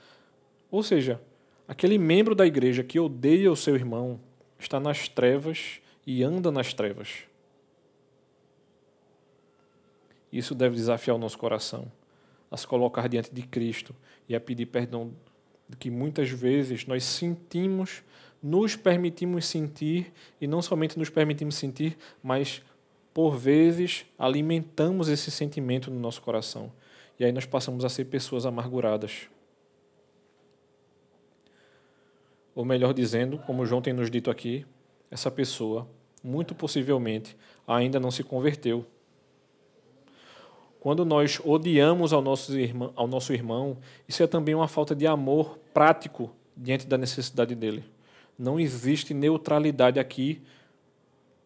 Ou 0.71 0.81
seja, 0.81 1.21
aquele 1.67 1.99
membro 1.99 2.37
da 2.37 2.47
igreja 2.47 2.85
que 2.85 3.01
odeia 3.01 3.51
o 3.51 3.57
seu 3.57 3.75
irmão 3.75 4.21
está 4.61 4.79
nas 4.79 5.09
trevas 5.09 5.81
e 6.07 6.23
anda 6.23 6.53
nas 6.53 6.73
trevas. 6.73 7.25
Isso 10.33 10.55
deve 10.55 10.77
desafiar 10.77 11.17
o 11.17 11.21
nosso 11.21 11.37
coração 11.37 11.91
a 12.49 12.57
se 12.57 12.65
colocar 12.65 13.09
diante 13.09 13.35
de 13.35 13.43
Cristo 13.43 13.93
e 14.29 14.37
a 14.37 14.41
pedir 14.41 14.67
perdão 14.67 15.13
que 15.77 15.91
muitas 15.91 16.31
vezes 16.31 16.87
nós 16.87 17.05
sentimos, 17.05 18.03
nos 18.43 18.77
permitimos 18.77 19.47
sentir, 19.47 20.13
e 20.41 20.47
não 20.47 20.63
somente 20.63 20.99
nos 20.99 21.11
permitimos 21.11 21.57
sentir, 21.57 21.97
mas 22.23 22.63
por 23.13 23.37
vezes 23.37 24.07
alimentamos 24.19 25.09
esse 25.09 25.31
sentimento 25.31 25.91
no 25.91 25.99
nosso 25.99 26.23
coração. 26.23 26.73
E 27.19 27.25
aí 27.25 27.33
nós 27.33 27.45
passamos 27.45 27.85
a 27.85 27.89
ser 27.89 28.05
pessoas 28.05 28.47
amarguradas. 28.47 29.29
Ou 32.55 32.65
melhor 32.65 32.95
dizendo, 32.95 33.39
como 33.39 33.67
João 33.67 33.83
tem 33.83 33.93
nos 33.93 34.11
dito 34.11 34.31
aqui, 34.31 34.65
essa 35.11 35.31
pessoa, 35.31 35.89
muito 36.23 36.55
possivelmente, 36.55 37.37
ainda 37.67 37.99
não 37.99 38.11
se 38.11 38.23
converteu. 38.23 38.87
Quando 40.89 41.05
nós 41.05 41.39
odiamos 41.45 42.15
ao 42.15 42.23
nosso, 42.23 42.59
irmão, 42.59 42.95
ao 42.97 43.07
nosso 43.07 43.35
irmão, 43.35 43.77
isso 44.09 44.23
é 44.23 44.27
também 44.27 44.55
uma 44.55 44.67
falta 44.67 44.97
de 44.97 45.07
amor 45.07 45.59
prático 45.75 46.35
diante 46.57 46.87
da 46.87 46.97
necessidade 46.97 47.55
dele. 47.55 47.85
Não 48.39 48.59
existe 48.59 49.13
neutralidade 49.13 50.01
aqui 50.01 50.41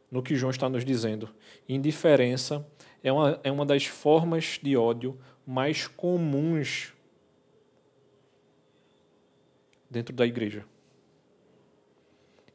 no 0.09 0.23
que 0.23 0.37
João 0.37 0.53
está 0.53 0.69
nos 0.69 0.85
dizendo. 0.85 1.29
Indiferença 1.69 2.65
é 3.03 3.11
uma, 3.11 3.41
é 3.43 3.51
uma 3.51 3.67
das 3.67 3.85
formas 3.85 4.61
de 4.63 4.77
ódio 4.77 5.19
mais 5.45 5.89
comuns 5.89 6.95
dentro 9.91 10.15
da 10.15 10.25
igreja. 10.25 10.65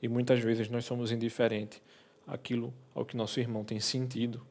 E 0.02 0.08
muitas 0.08 0.39
vezes 0.39 0.69
nós 0.69 0.86
somos 0.86 1.12
indiferentes 1.12 1.82
àquilo 2.26 2.73
ao 2.95 3.04
que 3.04 3.17
nosso 3.17 3.41
irmão 3.41 3.65
tem 3.65 3.82
sentido 3.82 4.41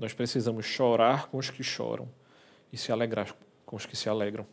nós 0.00 0.14
precisamos 0.14 0.64
chorar 0.64 1.28
com 1.28 1.36
os 1.36 1.50
que 1.50 1.62
choram 1.62 2.08
e 2.72 2.78
se 2.78 2.90
alegrar 2.90 3.36
com 3.66 3.76
os 3.76 3.84
que 3.84 3.94
se 3.94 4.08
alegram. 4.08 4.46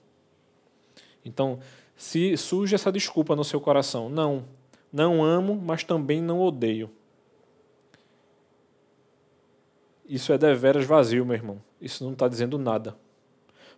Então, 1.23 1.60
se 1.95 2.36
surge 2.36 2.75
essa 2.75 2.91
desculpa 2.91 3.33
no 3.33 3.45
seu 3.45 3.62
coração, 3.62 4.10
não, 4.10 4.43
não 4.91 5.23
amo, 5.23 5.55
mas 5.55 5.86
também 5.86 6.21
não 6.21 6.41
odeio. 6.41 6.91
Isso 10.05 10.33
é 10.33 10.38
deveras 10.38 10.83
vazio, 10.86 11.25
meu 11.25 11.36
irmão. 11.36 11.63
Isso 11.79 12.03
não 12.03 12.12
está 12.12 12.27
dizendo 12.27 12.57
nada. 12.57 12.97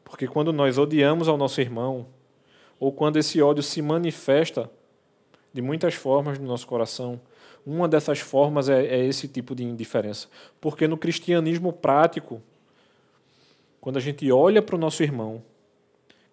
Porque 0.03 0.27
quando 0.27 0.51
nós 0.51 0.79
odiamos 0.79 1.27
ao 1.27 1.37
nosso 1.37 1.61
irmão, 1.61 2.07
ou 2.79 2.91
quando 2.91 3.17
esse 3.17 3.43
ódio 3.43 3.61
se 3.61 3.79
manifesta 3.79 4.71
de 5.53 5.61
muitas 5.61 5.93
formas 5.93 6.39
no 6.39 6.47
nosso 6.47 6.65
coração, 6.65 7.21
uma 7.65 7.87
dessas 7.87 8.19
formas 8.19 8.69
é, 8.69 8.85
é 8.85 9.05
esse 9.05 9.27
tipo 9.27 9.53
de 9.53 9.63
indiferença. 9.63 10.27
Porque 10.59 10.87
no 10.87 10.97
cristianismo 10.97 11.73
prático, 11.73 12.41
quando 13.79 13.97
a 13.97 14.01
gente 14.01 14.31
olha 14.31 14.61
para 14.61 14.75
o 14.75 14.79
nosso 14.79 15.03
irmão, 15.03 15.43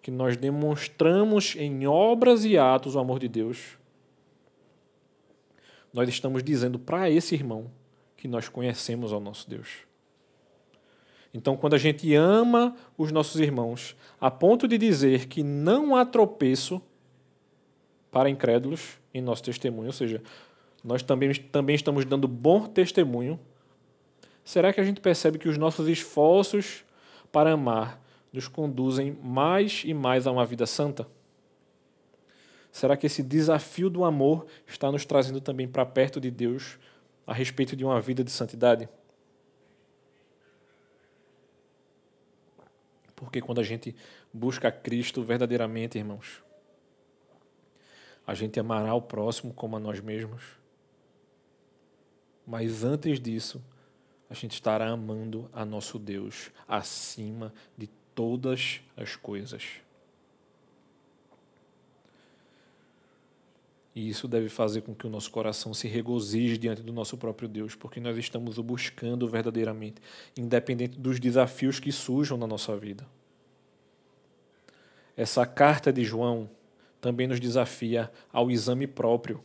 que 0.01 0.11
nós 0.11 0.37
demonstramos 0.37 1.55
em 1.57 1.85
obras 1.85 2.45
e 2.45 2.57
atos 2.57 2.95
o 2.95 2.99
amor 2.99 3.19
de 3.19 3.27
Deus, 3.27 3.77
nós 5.93 6.07
estamos 6.09 6.43
dizendo 6.43 6.77
para 6.79 7.09
esse 7.09 7.35
irmão 7.35 7.69
que 8.15 8.27
nós 8.27 8.47
conhecemos 8.49 9.11
ao 9.11 9.19
nosso 9.19 9.49
Deus. 9.49 9.87
Então, 11.33 11.57
quando 11.57 11.73
a 11.75 11.77
gente 11.77 12.13
ama 12.15 12.75
os 12.97 13.11
nossos 13.11 13.39
irmãos 13.39 13.95
a 14.19 14.31
ponto 14.31 14.67
de 14.67 14.77
dizer 14.77 15.27
que 15.27 15.43
não 15.43 15.95
há 15.95 16.05
tropeço 16.05 16.81
para 18.11 18.29
incrédulos 18.29 18.97
em 19.13 19.21
nosso 19.21 19.43
testemunho, 19.43 19.87
ou 19.87 19.93
seja, 19.93 20.21
nós 20.83 21.01
também, 21.03 21.33
também 21.33 21.75
estamos 21.75 22.05
dando 22.05 22.27
bom 22.27 22.65
testemunho, 22.65 23.39
será 24.43 24.71
que 24.71 24.79
a 24.79 24.83
gente 24.83 25.01
percebe 25.01 25.37
que 25.37 25.49
os 25.49 25.57
nossos 25.57 25.87
esforços 25.87 26.85
para 27.31 27.51
amar 27.51 28.01
nos 28.31 28.47
conduzem 28.47 29.17
mais 29.21 29.83
e 29.85 29.93
mais 29.93 30.27
a 30.27 30.31
uma 30.31 30.45
vida 30.45 30.65
santa? 30.65 31.07
Será 32.71 32.95
que 32.95 33.07
esse 33.07 33.23
desafio 33.23 33.89
do 33.89 34.03
amor 34.03 34.45
está 34.67 34.91
nos 34.91 35.05
trazendo 35.05 35.41
também 35.41 35.67
para 35.67 35.85
perto 35.85 36.21
de 36.21 36.29
Deus 36.29 36.77
a 37.25 37.33
respeito 37.33 37.75
de 37.75 37.83
uma 37.83 37.99
vida 37.99 38.23
de 38.23 38.31
santidade? 38.31 38.87
Porque 43.15 43.41
quando 43.41 43.59
a 43.59 43.63
gente 43.63 43.95
busca 44.31 44.71
Cristo 44.71 45.23
verdadeiramente, 45.23 45.97
irmãos, 45.97 46.43
a 48.27 48.33
gente 48.35 48.59
amará 48.59 48.93
o 48.93 49.01
próximo 49.01 49.53
como 49.53 49.75
a 49.75 49.79
nós 49.79 49.99
mesmos. 49.99 50.56
Mas 52.47 52.85
antes 52.85 53.19
disso, 53.19 53.61
a 54.29 54.33
gente 54.33 54.53
estará 54.53 54.87
amando 54.87 55.49
a 55.51 55.65
nosso 55.65 55.99
Deus 55.99 56.49
acima 56.65 57.53
de 57.77 57.87
todas 58.15 58.79
as 58.95 59.17
coisas. 59.17 59.65
E 63.93 64.07
isso 64.07 64.27
deve 64.27 64.47
fazer 64.47 64.81
com 64.81 64.95
que 64.95 65.05
o 65.07 65.09
nosso 65.09 65.29
coração 65.29 65.73
se 65.73 65.87
regozije 65.87 66.57
diante 66.57 66.81
do 66.83 66.93
nosso 66.93 67.17
próprio 67.17 67.49
Deus, 67.49 67.75
porque 67.75 67.99
nós 67.99 68.15
estamos 68.15 68.57
o 68.57 68.63
buscando 68.63 69.27
verdadeiramente, 69.27 70.01
independente 70.37 70.97
dos 70.97 71.19
desafios 71.19 71.79
que 71.79 71.91
surjam 71.91 72.37
na 72.37 72.47
nossa 72.47 72.77
vida. 72.77 73.05
Essa 75.17 75.45
carta 75.47 75.91
de 75.91 76.05
João 76.05 76.49
também 77.01 77.27
nos 77.27 77.39
desafia 77.39 78.11
ao 78.31 78.51
exame 78.51 78.85
próprio 78.85 79.43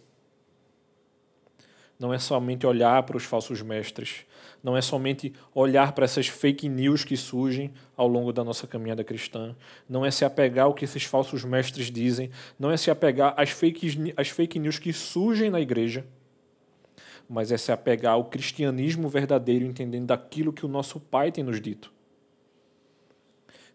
não 2.03 2.13
é 2.13 2.19
somente 2.19 2.67
olhar 2.67 3.01
para 3.05 3.17
os 3.17 3.23
falsos 3.23 3.63
mestres, 3.63 4.27
não 4.61 4.77
é 4.77 4.83
somente 4.83 5.33
olhar 5.55 5.93
para 5.93 6.05
essas 6.05 6.27
fake 6.27 6.69
news 6.69 7.05
que 7.05 7.17
surgem 7.17 7.73
ao 7.97 8.09
longo 8.09 8.33
da 8.33 8.43
nossa 8.43 8.67
caminhada 8.67 9.05
cristã, 9.05 9.55
não 9.89 10.05
é 10.05 10.11
se 10.11 10.25
apegar 10.25 10.65
ao 10.65 10.75
que 10.75 10.85
esses 10.85 11.05
falsos 11.05 11.45
mestres 11.45 11.93
dizem, 11.93 12.29
não 12.59 12.73
é 12.73 12.77
se 12.77 12.91
apegar 12.91 13.35
às 13.37 13.51
fake, 13.51 14.13
às 14.17 14.29
fake 14.31 14.59
news 14.59 14.81
que 14.81 14.93
surgem 14.93 15.49
na 15.49 15.61
igreja, 15.61 16.05
mas 17.29 17.53
é 17.53 17.57
se 17.57 17.71
apegar 17.71 18.15
ao 18.15 18.25
cristianismo 18.25 19.09
verdadeiro, 19.09 19.65
entendendo 19.65 20.07
daquilo 20.09 20.53
que 20.53 20.67
o 20.67 20.69
nosso 20.69 20.99
Pai 20.99 21.31
tem 21.31 21.45
nos 21.45 21.61
dito. 21.61 21.93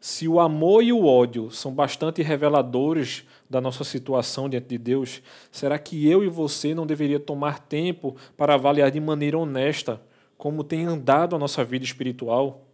Se 0.08 0.26
o 0.26 0.40
amor 0.40 0.86
e 0.86 0.94
o 0.94 1.06
ódio 1.06 1.52
são 1.52 1.74
bastante 1.74 2.22
reveladores 2.22 3.26
da 3.50 3.60
nossa 3.60 3.84
situação 3.84 4.48
diante 4.48 4.68
de 4.68 4.78
Deus, 4.78 5.22
será 5.52 5.78
que 5.78 6.10
eu 6.10 6.24
e 6.24 6.30
você 6.30 6.74
não 6.74 6.88
deveria 6.88 7.20
tomar 7.20 7.60
tempo 7.60 8.16
para 8.38 8.54
avaliar 8.54 8.90
de 8.90 9.02
maneira 9.02 9.38
honesta 9.38 10.02
como 10.38 10.64
tem 10.64 10.86
andado 10.86 11.36
a 11.36 11.38
nossa 11.38 11.62
vida 11.62 11.84
espiritual? 11.84 12.66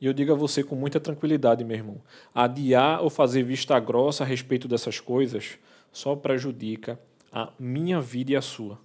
E 0.00 0.06
eu 0.06 0.14
digo 0.14 0.32
a 0.32 0.34
você 0.34 0.64
com 0.64 0.74
muita 0.74 0.98
tranquilidade, 0.98 1.62
meu 1.64 1.76
irmão: 1.76 2.00
adiar 2.34 3.02
ou 3.02 3.10
fazer 3.10 3.42
vista 3.42 3.78
grossa 3.78 4.24
a 4.24 4.26
respeito 4.26 4.66
dessas 4.66 4.98
coisas 4.98 5.58
só 5.92 6.16
prejudica 6.16 6.98
a 7.30 7.52
minha 7.58 8.00
vida 8.00 8.32
e 8.32 8.36
a 8.36 8.40
sua. 8.40 8.80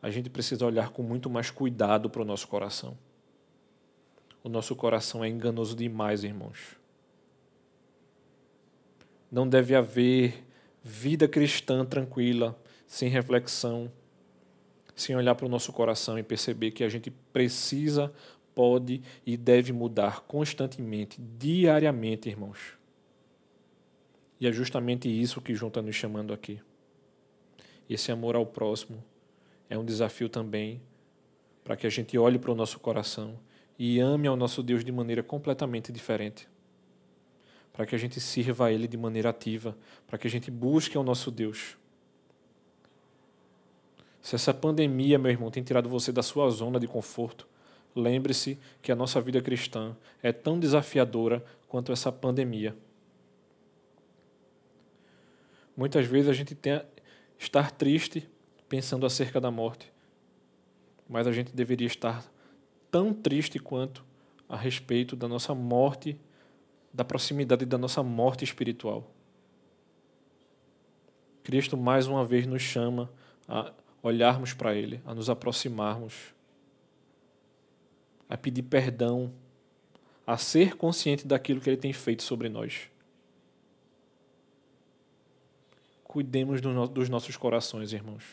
A 0.00 0.08
gente 0.08 0.30
precisa 0.30 0.64
olhar 0.64 0.88
com 0.92 1.02
muito 1.02 1.28
mais 1.28 1.50
cuidado 1.50 2.08
para 2.08 2.22
o 2.22 2.24
nosso 2.24 2.48
coração. 2.48 2.96
O 4.46 4.48
nosso 4.48 4.76
coração 4.76 5.24
é 5.24 5.28
enganoso 5.28 5.74
demais, 5.74 6.22
irmãos. 6.22 6.76
Não 9.28 9.48
deve 9.48 9.74
haver 9.74 10.46
vida 10.84 11.26
cristã 11.26 11.84
tranquila, 11.84 12.56
sem 12.86 13.08
reflexão, 13.08 13.90
sem 14.94 15.16
olhar 15.16 15.34
para 15.34 15.46
o 15.46 15.48
nosso 15.48 15.72
coração 15.72 16.16
e 16.16 16.22
perceber 16.22 16.70
que 16.70 16.84
a 16.84 16.88
gente 16.88 17.10
precisa, 17.10 18.14
pode 18.54 19.02
e 19.26 19.36
deve 19.36 19.72
mudar 19.72 20.20
constantemente, 20.20 21.20
diariamente, 21.20 22.28
irmãos. 22.28 22.78
E 24.38 24.46
é 24.46 24.52
justamente 24.52 25.08
isso 25.08 25.40
que 25.40 25.56
João 25.56 25.70
está 25.70 25.82
nos 25.82 25.96
chamando 25.96 26.32
aqui. 26.32 26.60
Esse 27.90 28.12
amor 28.12 28.36
ao 28.36 28.46
próximo 28.46 29.02
é 29.68 29.76
um 29.76 29.84
desafio 29.84 30.28
também 30.28 30.80
para 31.64 31.76
que 31.76 31.84
a 31.84 31.90
gente 31.90 32.16
olhe 32.16 32.38
para 32.38 32.52
o 32.52 32.54
nosso 32.54 32.78
coração 32.78 33.36
e 33.78 34.00
ame 34.00 34.26
ao 34.26 34.36
nosso 34.36 34.62
Deus 34.62 34.84
de 34.84 34.90
maneira 34.90 35.22
completamente 35.22 35.92
diferente. 35.92 36.48
Para 37.72 37.84
que 37.84 37.94
a 37.94 37.98
gente 37.98 38.20
sirva 38.20 38.66
a 38.66 38.72
Ele 38.72 38.88
de 38.88 38.96
maneira 38.96 39.30
ativa, 39.30 39.76
para 40.06 40.18
que 40.18 40.26
a 40.26 40.30
gente 40.30 40.50
busque 40.50 40.96
ao 40.96 41.04
nosso 41.04 41.30
Deus. 41.30 41.76
Se 44.22 44.34
essa 44.34 44.52
pandemia, 44.52 45.18
meu 45.18 45.30
irmão, 45.30 45.50
tem 45.50 45.62
tirado 45.62 45.88
você 45.88 46.10
da 46.10 46.22
sua 46.22 46.48
zona 46.50 46.80
de 46.80 46.88
conforto, 46.88 47.46
lembre-se 47.94 48.58
que 48.82 48.90
a 48.90 48.96
nossa 48.96 49.20
vida 49.20 49.40
cristã 49.40 49.96
é 50.22 50.32
tão 50.32 50.58
desafiadora 50.58 51.44
quanto 51.68 51.92
essa 51.92 52.10
pandemia. 52.10 52.76
Muitas 55.76 56.06
vezes 56.06 56.28
a 56.28 56.32
gente 56.32 56.54
tem 56.54 56.82
estar 57.38 57.70
triste 57.70 58.28
pensando 58.68 59.04
acerca 59.06 59.40
da 59.40 59.50
morte, 59.50 59.92
mas 61.08 61.26
a 61.26 61.32
gente 61.32 61.54
deveria 61.54 61.86
estar 61.86 62.24
tão 62.96 63.12
triste 63.12 63.58
quanto 63.58 64.02
a 64.48 64.56
respeito 64.56 65.14
da 65.14 65.28
nossa 65.28 65.54
morte, 65.54 66.18
da 66.94 67.04
proximidade 67.04 67.66
da 67.66 67.76
nossa 67.76 68.02
morte 68.02 68.42
espiritual. 68.42 69.06
Cristo 71.44 71.76
mais 71.76 72.06
uma 72.06 72.24
vez 72.24 72.46
nos 72.46 72.62
chama 72.62 73.12
a 73.46 73.70
olharmos 74.02 74.54
para 74.54 74.74
Ele, 74.74 75.02
a 75.04 75.14
nos 75.14 75.28
aproximarmos, 75.28 76.34
a 78.30 78.36
pedir 78.38 78.62
perdão, 78.62 79.30
a 80.26 80.38
ser 80.38 80.74
consciente 80.74 81.26
daquilo 81.26 81.60
que 81.60 81.68
Ele 81.68 81.76
tem 81.76 81.92
feito 81.92 82.22
sobre 82.22 82.48
nós. 82.48 82.90
Cuidemos 86.02 86.62
dos 86.62 87.10
nossos 87.10 87.36
corações, 87.36 87.92
irmãos. 87.92 88.24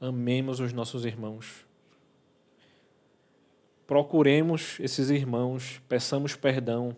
Amemos 0.00 0.60
os 0.60 0.72
nossos 0.72 1.04
irmãos. 1.04 1.66
Procuremos 3.86 4.78
esses 4.80 5.10
irmãos, 5.10 5.80
peçamos 5.88 6.34
perdão. 6.34 6.96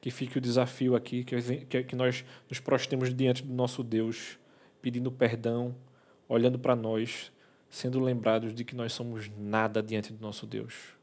Que 0.00 0.10
fique 0.10 0.38
o 0.38 0.40
desafio 0.40 0.94
aqui, 0.94 1.24
que, 1.24 1.96
nós 1.96 2.24
nos 2.48 2.60
prostemos 2.60 3.12
diante 3.12 3.42
do 3.42 3.52
nosso 3.52 3.82
Deus, 3.82 4.38
pedindo 4.80 5.10
perdão, 5.10 5.74
olhando 6.28 6.58
para 6.58 6.76
nós, 6.76 7.32
sendo 7.68 7.98
lembrados 7.98 8.54
de 8.54 8.64
que 8.64 8.76
nós 8.76 8.92
somos 8.92 9.28
nada 9.36 9.82
diante 9.82 10.12
do 10.12 10.20
nosso 10.20 10.46
Deus. 10.46 10.96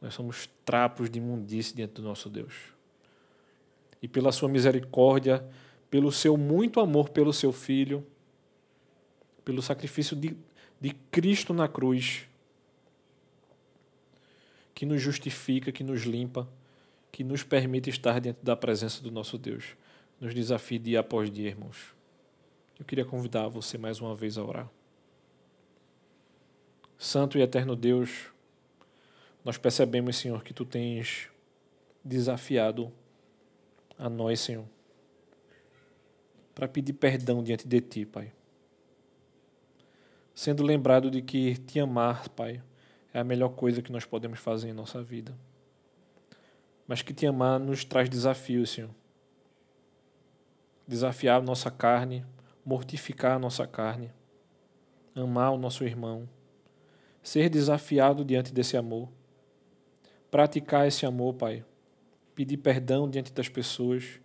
Nós 0.00 0.14
somos 0.14 0.48
trapos 0.64 1.10
de 1.10 1.18
imundície 1.18 1.74
diante 1.74 1.94
do 1.94 2.02
nosso 2.02 2.30
Deus 2.30 2.78
e 4.00 4.08
pela 4.08 4.32
sua 4.32 4.48
misericórdia, 4.48 5.44
pelo 5.90 6.12
seu 6.12 6.36
muito 6.36 6.80
amor 6.80 7.08
pelo 7.08 7.32
seu 7.32 7.52
filho, 7.52 8.06
pelo 9.44 9.62
sacrifício 9.62 10.14
de, 10.14 10.36
de 10.80 10.90
Cristo 11.10 11.52
na 11.52 11.68
cruz, 11.68 12.28
que 14.74 14.86
nos 14.86 15.02
justifica, 15.02 15.72
que 15.72 15.82
nos 15.82 16.02
limpa, 16.02 16.48
que 17.10 17.24
nos 17.24 17.42
permite 17.42 17.90
estar 17.90 18.20
diante 18.20 18.38
da 18.44 18.54
presença 18.54 19.02
do 19.02 19.10
nosso 19.10 19.36
Deus. 19.36 19.76
Nos 20.20 20.34
desafie 20.34 20.78
dia 20.78 21.00
após 21.00 21.30
dia, 21.30 21.48
irmãos. 21.48 21.94
Eu 22.78 22.84
queria 22.84 23.04
convidar 23.04 23.48
você 23.48 23.76
mais 23.76 24.00
uma 24.00 24.14
vez 24.14 24.38
a 24.38 24.44
orar. 24.44 24.70
Santo 26.96 27.38
e 27.38 27.42
eterno 27.42 27.74
Deus, 27.74 28.26
nós 29.44 29.58
percebemos, 29.58 30.16
Senhor, 30.16 30.42
que 30.42 30.54
tu 30.54 30.64
tens 30.64 31.28
desafiado 32.04 32.92
a 33.98 34.08
nós, 34.08 34.40
Senhor, 34.40 34.64
para 36.54 36.68
pedir 36.68 36.92
perdão 36.92 37.42
diante 37.42 37.66
de 37.66 37.80
Ti, 37.80 38.06
Pai. 38.06 38.32
Sendo 40.38 40.62
lembrado 40.62 41.10
de 41.10 41.20
que 41.20 41.56
te 41.56 41.80
amar, 41.80 42.28
Pai, 42.28 42.62
é 43.12 43.18
a 43.18 43.24
melhor 43.24 43.48
coisa 43.48 43.82
que 43.82 43.90
nós 43.90 44.04
podemos 44.04 44.38
fazer 44.38 44.68
em 44.68 44.72
nossa 44.72 45.02
vida. 45.02 45.34
Mas 46.86 47.02
que 47.02 47.12
te 47.12 47.26
amar 47.26 47.58
nos 47.58 47.84
traz 47.84 48.08
desafios, 48.08 48.70
Senhor. 48.70 48.90
Desafiar 50.86 51.42
nossa 51.42 51.72
carne, 51.72 52.24
mortificar 52.64 53.32
a 53.32 53.38
nossa 53.40 53.66
carne, 53.66 54.12
amar 55.12 55.50
o 55.50 55.58
nosso 55.58 55.82
irmão, 55.82 56.28
ser 57.20 57.48
desafiado 57.48 58.24
diante 58.24 58.54
desse 58.54 58.76
amor, 58.76 59.08
praticar 60.30 60.86
esse 60.86 61.04
amor, 61.04 61.34
Pai 61.34 61.64
pedir 62.32 62.58
perdão 62.58 63.10
diante 63.10 63.32
das 63.32 63.48
pessoas 63.48 64.20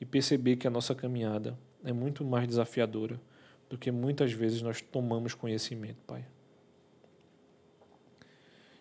e 0.00 0.04
perceber 0.04 0.54
que 0.54 0.68
a 0.68 0.70
nossa 0.70 0.94
caminhada 0.94 1.58
é 1.82 1.92
muito 1.92 2.24
mais 2.24 2.46
desafiadora 2.46 3.20
do 3.68 3.76
que 3.76 3.90
muitas 3.90 4.32
vezes 4.32 4.62
nós 4.62 4.80
tomamos 4.80 5.34
conhecimento, 5.34 5.98
Pai. 6.06 6.24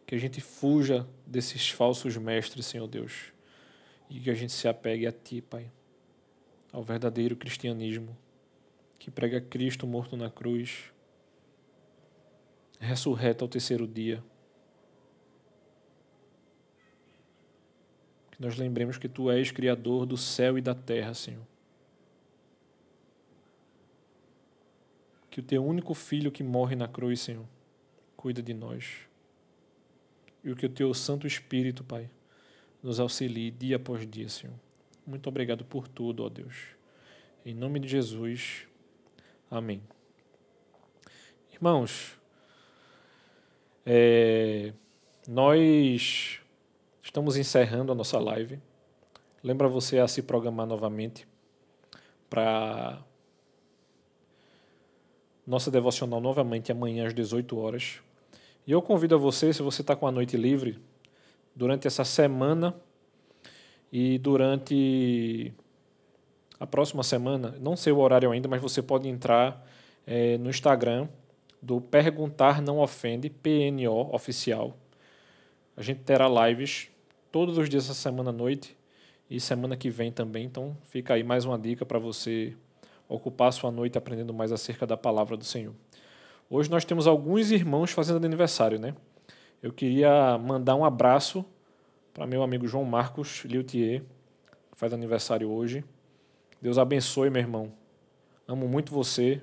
Que 0.06 0.16
a 0.16 0.18
gente 0.18 0.40
fuja 0.40 1.08
desses 1.26 1.70
falsos 1.70 2.16
mestres, 2.16 2.66
Senhor 2.66 2.88
Deus, 2.88 3.34
e 4.10 4.20
que 4.20 4.30
a 4.30 4.34
gente 4.34 4.54
se 4.54 4.68
apegue 4.68 5.06
a 5.06 5.12
Ti, 5.12 5.42
Pai, 5.42 5.70
ao 6.72 6.84
verdadeiro 6.84 7.36
cristianismo 7.36 8.18
que 8.98 9.12
prega 9.12 9.40
Cristo 9.40 9.86
morto 9.86 10.18
na 10.18 10.30
cruz, 10.30 10.92
ressurreto 12.80 13.44
ao 13.44 13.50
terceiro 13.50 13.88
dia 13.88 14.24
Que 18.38 18.44
nós 18.44 18.56
lembremos 18.56 19.00
que 19.00 19.10
Tu 19.10 19.32
és 19.32 19.50
Criador 19.50 20.06
do 20.06 20.16
céu 20.16 20.60
e 20.60 20.62
da 20.62 20.76
terra, 20.76 21.16
Senhor. 21.16 21.42
Que 25.38 25.42
o 25.42 25.44
Teu 25.44 25.64
único 25.64 25.94
Filho 25.94 26.32
que 26.32 26.42
morre 26.42 26.76
na 26.76 26.88
cruz, 26.88 27.20
Senhor, 27.22 27.46
cuida 28.16 28.42
de 28.42 28.56
nós. 28.56 29.08
E 30.44 30.50
o 30.50 30.56
que 30.56 30.66
o 30.66 30.70
Teu 30.70 30.92
Santo 30.96 31.28
Espírito, 31.28 31.84
Pai, 31.84 32.10
nos 32.82 33.00
auxilie 33.00 33.52
dia 33.52 33.76
após 33.76 34.10
dia, 34.10 34.28
Senhor. 34.30 34.56
Muito 35.06 35.30
obrigado 35.30 35.64
por 35.64 35.88
tudo, 35.88 36.24
ó 36.24 36.30
Deus. 36.30 36.56
Em 37.46 37.54
nome 37.54 37.80
de 37.80 37.88
Jesus. 37.88 38.68
Amém. 39.48 39.80
Irmãos, 41.54 42.18
é, 43.86 44.74
nós 45.28 46.42
Estamos 47.04 47.38
encerrando 47.38 47.94
a 47.94 47.96
nossa 47.96 48.20
live. 48.20 48.60
Lembra 49.42 49.70
você 49.70 49.98
a 49.98 50.10
se 50.10 50.22
programar 50.22 50.68
novamente 50.68 51.26
para 52.30 53.02
nossa 55.48 55.72
devocional 55.72 56.20
novamente 56.20 56.72
amanhã 56.72 57.08
às 57.08 57.14
18 57.14 57.58
horas. 57.58 58.02
E 58.68 58.72
eu 58.74 58.82
convido 58.82 59.16
a 59.16 59.18
você, 59.18 59.54
se 59.54 59.62
você 59.62 59.82
está 59.82 59.96
com 59.96 60.06
a 60.06 60.12
noite 60.12 60.36
livre, 60.36 60.78
durante 61.56 61.88
essa 61.88 62.04
semana 62.04 62.76
e 63.92 64.18
durante 64.20 65.54
a 66.60 66.68
próxima 66.68 67.02
semana, 67.02 67.56
não 67.62 67.78
sei 67.78 67.94
o 67.94 68.00
horário 68.00 68.30
ainda, 68.30 68.50
mas 68.50 68.62
você 68.62 68.82
pode 68.82 69.08
entrar 69.08 69.66
é, 70.06 70.38
no 70.38 70.50
Instagram 70.50 71.08
do 71.62 71.80
Perguntar 71.80 72.62
Não 72.62 72.80
Ofende, 72.80 73.30
PNO 73.30 74.14
Oficial. 74.14 74.76
A 75.78 75.82
gente 75.82 76.02
terá 76.02 76.28
lives 76.28 76.90
todos 77.32 77.58
os 77.58 77.70
dias 77.70 77.86
essa 77.86 77.94
semana 77.94 78.32
à 78.32 78.34
noite 78.34 78.76
e 79.30 79.40
semana 79.40 79.78
que 79.78 79.90
vem 79.90 80.12
também. 80.12 80.46
Então 80.46 80.76
fica 80.84 81.14
aí 81.14 81.24
mais 81.24 81.46
uma 81.46 81.58
dica 81.58 81.86
para 81.86 82.00
você 82.00 82.56
ocupar 83.08 83.52
sua 83.54 83.72
noite 83.72 83.98
aprendendo 83.98 84.34
mais 84.34 84.52
acerca 84.52 84.86
da 84.86 84.98
palavra 84.98 85.38
do 85.38 85.46
Senhor. 85.46 85.74
Hoje 86.50 86.70
nós 86.70 86.86
temos 86.86 87.08
alguns 87.08 87.52
irmãos 87.52 87.92
fazendo 87.92 88.26
aniversário, 88.26 88.80
né? 88.80 88.96
Eu 89.62 89.74
queria 89.74 90.38
mandar 90.38 90.76
um 90.76 90.86
abraço 90.86 91.46
para 92.14 92.26
meu 92.26 92.44
amigo 92.44 92.68
João 92.68 92.84
Marcos 92.84 93.44
Liutier, 93.46 94.02
que 94.72 94.78
faz 94.78 94.94
aniversário 94.94 95.50
hoje. 95.50 95.84
Deus 96.62 96.78
abençoe, 96.78 97.30
meu 97.30 97.42
irmão. 97.42 97.72
Amo 98.48 98.68
muito 98.68 98.94
você. 98.94 99.42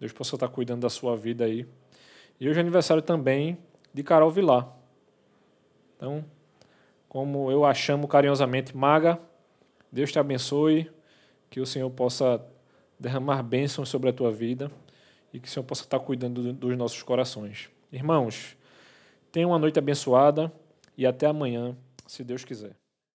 Deus 0.00 0.12
possa 0.12 0.36
estar 0.36 0.48
cuidando 0.48 0.80
da 0.80 0.90
sua 0.90 1.16
vida 1.16 1.44
aí. 1.44 1.66
E 2.40 2.48
hoje 2.48 2.58
é 2.58 2.60
aniversário 2.60 3.02
também 3.02 3.56
de 3.94 4.02
Carol 4.02 4.30
Vilar. 4.30 4.68
Então, 5.96 6.24
como 7.08 7.52
eu 7.52 7.64
a 7.64 7.72
chamo 7.72 8.08
carinhosamente, 8.08 8.76
Maga, 8.76 9.20
Deus 9.92 10.10
te 10.10 10.18
abençoe, 10.18 10.90
que 11.48 11.60
o 11.60 11.66
Senhor 11.66 11.88
possa 11.90 12.44
derramar 13.02 13.42
bênçãos 13.42 13.88
sobre 13.88 14.08
a 14.08 14.12
tua 14.12 14.30
vida 14.30 14.70
e 15.32 15.40
que 15.40 15.48
o 15.48 15.50
Senhor 15.50 15.64
possa 15.64 15.82
estar 15.82 15.98
cuidando 15.98 16.52
dos 16.52 16.76
nossos 16.76 17.02
corações. 17.02 17.68
Irmãos, 17.92 18.56
tenham 19.30 19.50
uma 19.50 19.58
noite 19.58 19.78
abençoada 19.78 20.52
e 20.96 21.04
até 21.04 21.26
amanhã, 21.26 21.76
se 22.06 22.22
Deus 22.22 22.44
quiser. 22.44 22.81